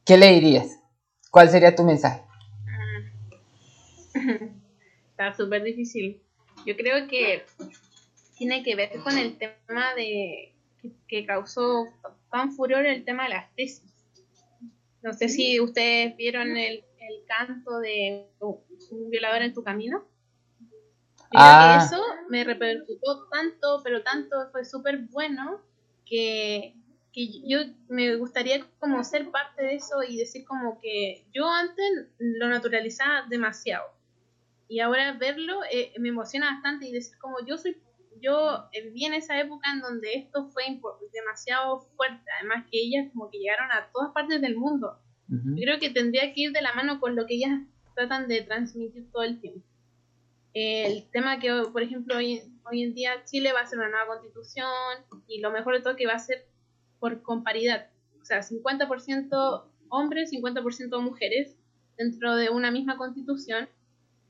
[0.06, 0.80] ¿qué le dirías?
[1.32, 2.24] ¿Cuál sería tu mensaje?
[5.12, 6.22] Está súper difícil.
[6.66, 7.46] Yo creo que
[8.38, 10.54] tiene que ver con el tema de
[11.08, 11.88] que, causó
[12.32, 13.84] tan furor el tema de las tesis.
[15.02, 16.84] No sé si ustedes vieron el,
[17.28, 20.04] canto de un violador en tu camino.
[21.32, 21.84] Ah.
[21.84, 25.62] eso me repercutó tanto, pero tanto, fue súper bueno
[26.10, 26.76] que,
[27.48, 31.86] yo me gustaría como ser parte de eso y decir como que yo antes
[32.18, 33.86] lo naturalizaba demasiado.
[34.68, 37.76] Y ahora verlo eh, me emociona bastante y decir como yo soy
[38.22, 40.64] yo viví en esa época en donde esto fue
[41.14, 45.00] demasiado fuerte además que ellas como que llegaron a todas partes del mundo.
[45.28, 47.62] Yo creo que tendría que ir de la mano con lo que ellas
[47.96, 49.64] tratan de transmitir todo el tiempo.
[50.54, 54.08] el tema que, por ejemplo, hoy, hoy en día Chile va a hacer una nueva
[54.08, 54.68] constitución
[55.28, 56.46] y lo mejor de todo que va a ser
[57.00, 57.90] por con paridad.
[58.22, 61.56] O sea, 50% hombres, 50% mujeres
[61.98, 63.68] dentro de una misma constitución.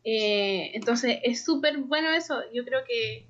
[0.03, 2.41] Eh, entonces es súper bueno eso.
[2.53, 3.27] Yo creo que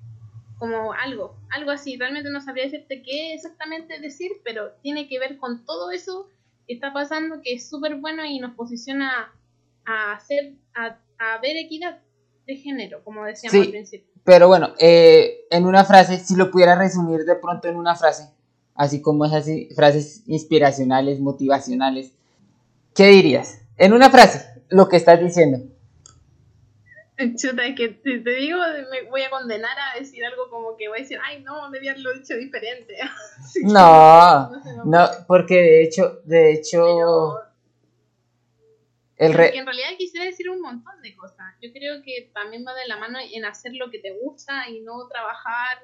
[0.60, 1.96] como algo, algo así.
[1.96, 6.28] Realmente no sabría decirte qué exactamente decir, pero tiene que ver con todo eso
[6.68, 9.32] que está pasando, que es súper bueno y nos posiciona
[9.86, 10.98] a hacer, a,
[11.42, 12.00] ver equidad
[12.46, 14.10] de género, como decíamos al principio.
[14.24, 18.30] Pero bueno, eh, en una frase, si lo pudiera resumir de pronto en una frase,
[18.74, 22.12] así como esas frases inspiracionales, motivacionales,
[22.94, 23.62] ¿qué dirías?
[23.76, 25.58] En una frase, lo que estás diciendo.
[27.36, 28.58] Chuta, es que si te digo,
[28.90, 31.92] me voy a condenar a decir algo como que voy a decir, ay, no, debía
[31.92, 32.96] haberlo dicho diferente.
[33.62, 34.50] no,
[34.84, 37.49] no, porque de hecho, de hecho...
[39.20, 39.54] el re...
[39.54, 41.54] en realidad quisiera decir un montón de cosas.
[41.60, 44.80] Yo creo que también va de la mano en hacer lo que te gusta y
[44.80, 45.78] no trabajar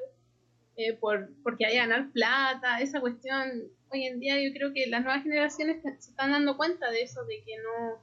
[0.76, 3.70] eh, por, porque hay que ganar plata, esa cuestión.
[3.92, 7.24] Hoy en día yo creo que las nuevas generaciones se están dando cuenta de eso,
[7.24, 8.02] de que no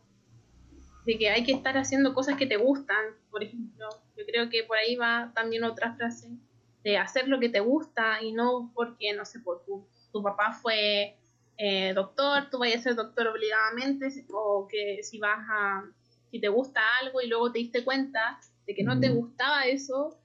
[1.06, 3.90] de que hay que estar haciendo cosas que te gustan, por ejemplo.
[4.16, 6.30] Yo creo que por ahí va también otra frase
[6.84, 10.54] de hacer lo que te gusta y no porque, no sé, por tu, tu papá
[10.54, 11.18] fue
[11.58, 15.84] eh, doctor, tú vayas a ser doctor obligadamente, o que si vas a,
[16.32, 20.18] si te gusta algo y luego te diste cuenta de que no te gustaba eso,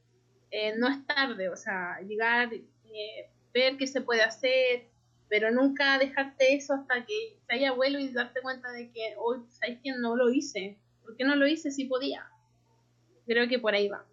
[0.50, 4.88] eh, no es tarde, o sea, llegar, eh, ver qué se puede hacer,
[5.28, 9.40] pero nunca dejarte eso hasta que se haya abuelo y darte cuenta de que hoy,
[9.50, 10.78] ¿sabes que no lo hice?
[11.02, 12.30] ¿Por qué no lo hice si podía?
[13.26, 14.06] Creo que por ahí va.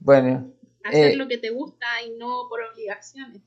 [0.00, 0.52] Bueno.
[0.84, 3.42] Hacer eh, lo que te gusta y no por obligaciones.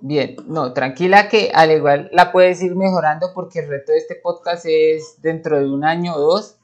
[0.00, 4.14] Bien, no, tranquila que al igual la puedes ir mejorando porque el reto de este
[4.16, 6.56] podcast es dentro de un año o dos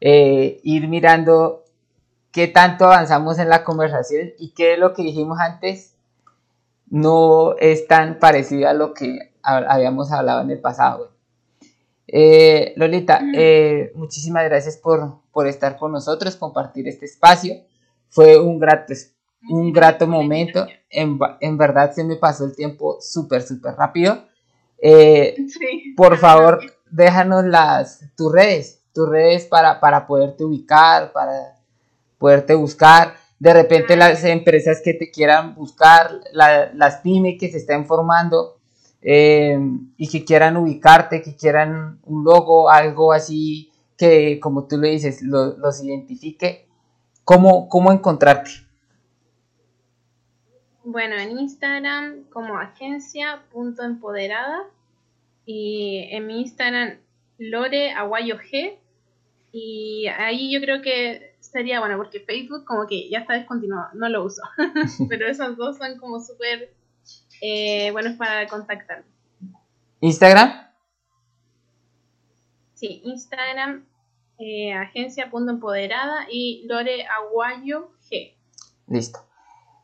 [0.00, 1.64] eh, ir mirando
[2.32, 5.94] qué tanto avanzamos en la conversación y qué es lo que dijimos antes
[6.88, 11.12] no es tan parecida a lo que habíamos hablado en el pasado.
[12.06, 17.54] Eh, Lolita, eh, muchísimas gracias por, por, estar con nosotros, compartir este espacio.
[18.08, 18.92] Fue un grato,
[19.48, 20.66] un grato momento.
[20.90, 24.24] En, en verdad se me pasó el tiempo súper, súper rápido.
[24.78, 25.36] Eh,
[25.96, 26.60] por favor,
[26.90, 31.56] déjanos las, tus redes, tus redes para, para poderte ubicar, para
[32.18, 37.86] poderte buscar de repente las empresas que te quieran buscar, las pymes que se estén
[37.86, 38.58] formando
[39.02, 39.58] eh,
[39.96, 45.22] y que quieran ubicarte, que quieran un logo, algo así que, como tú le dices,
[45.22, 46.66] los identifique,
[47.24, 48.50] ¿cómo, cómo encontrarte?
[50.88, 54.66] Bueno, en Instagram como agencia.empoderada
[55.44, 57.00] y en mi Instagram
[57.38, 58.78] Lore Aguayo G
[59.50, 64.08] y ahí yo creo que sería bueno, porque Facebook como que ya está descontinuado, no
[64.08, 64.42] lo uso.
[65.08, 66.72] Pero esos dos son como súper
[67.40, 69.02] eh, buenos para contactar.
[70.00, 70.68] ¿Instagram?
[72.74, 73.84] Sí, Instagram,
[74.38, 78.36] eh, agencia.empoderada y Lore Aguayo G.
[78.86, 79.25] Listo.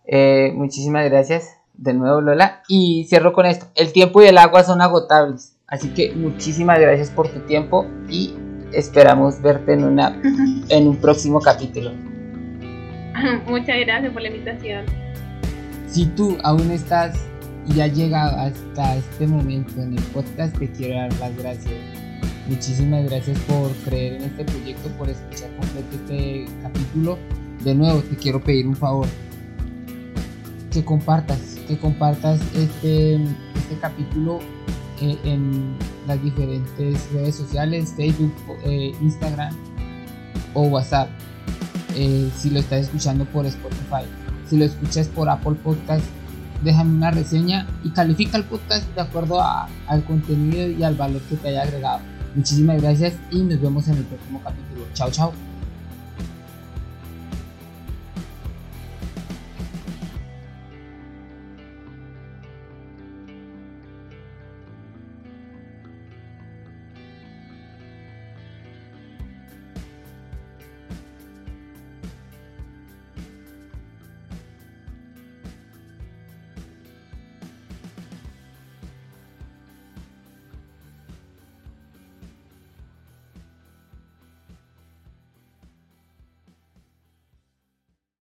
[0.07, 2.62] Eh, muchísimas gracias de nuevo, Lola.
[2.68, 3.66] Y cierro con esto.
[3.74, 5.57] El tiempo y el agua son agotables.
[5.66, 8.34] Así que muchísimas gracias por tu tiempo y
[8.72, 10.20] esperamos verte en, una,
[10.68, 11.92] en un próximo capítulo.
[13.46, 14.84] Muchas gracias por la invitación.
[15.86, 17.18] Si tú aún estás
[17.66, 21.74] y has llegado hasta este momento en el podcast, te quiero dar las gracias.
[22.48, 27.18] Muchísimas gracias por creer en este proyecto, por escuchar completo este capítulo.
[27.62, 29.07] De nuevo, te quiero pedir un favor.
[30.73, 34.41] Que compartas, que compartas este, este capítulo
[35.25, 38.33] en las diferentes redes sociales, Facebook,
[38.64, 39.55] eh, Instagram
[40.55, 41.09] o WhatsApp.
[41.95, 44.05] Eh, si lo estás escuchando por Spotify,
[44.49, 46.05] si lo escuchas por Apple Podcast,
[46.62, 51.37] déjame una reseña y califica el podcast de acuerdo al contenido y al valor que
[51.37, 52.01] te haya agregado.
[52.35, 54.87] Muchísimas gracias y nos vemos en el próximo capítulo.
[54.95, 55.51] Chao, chao.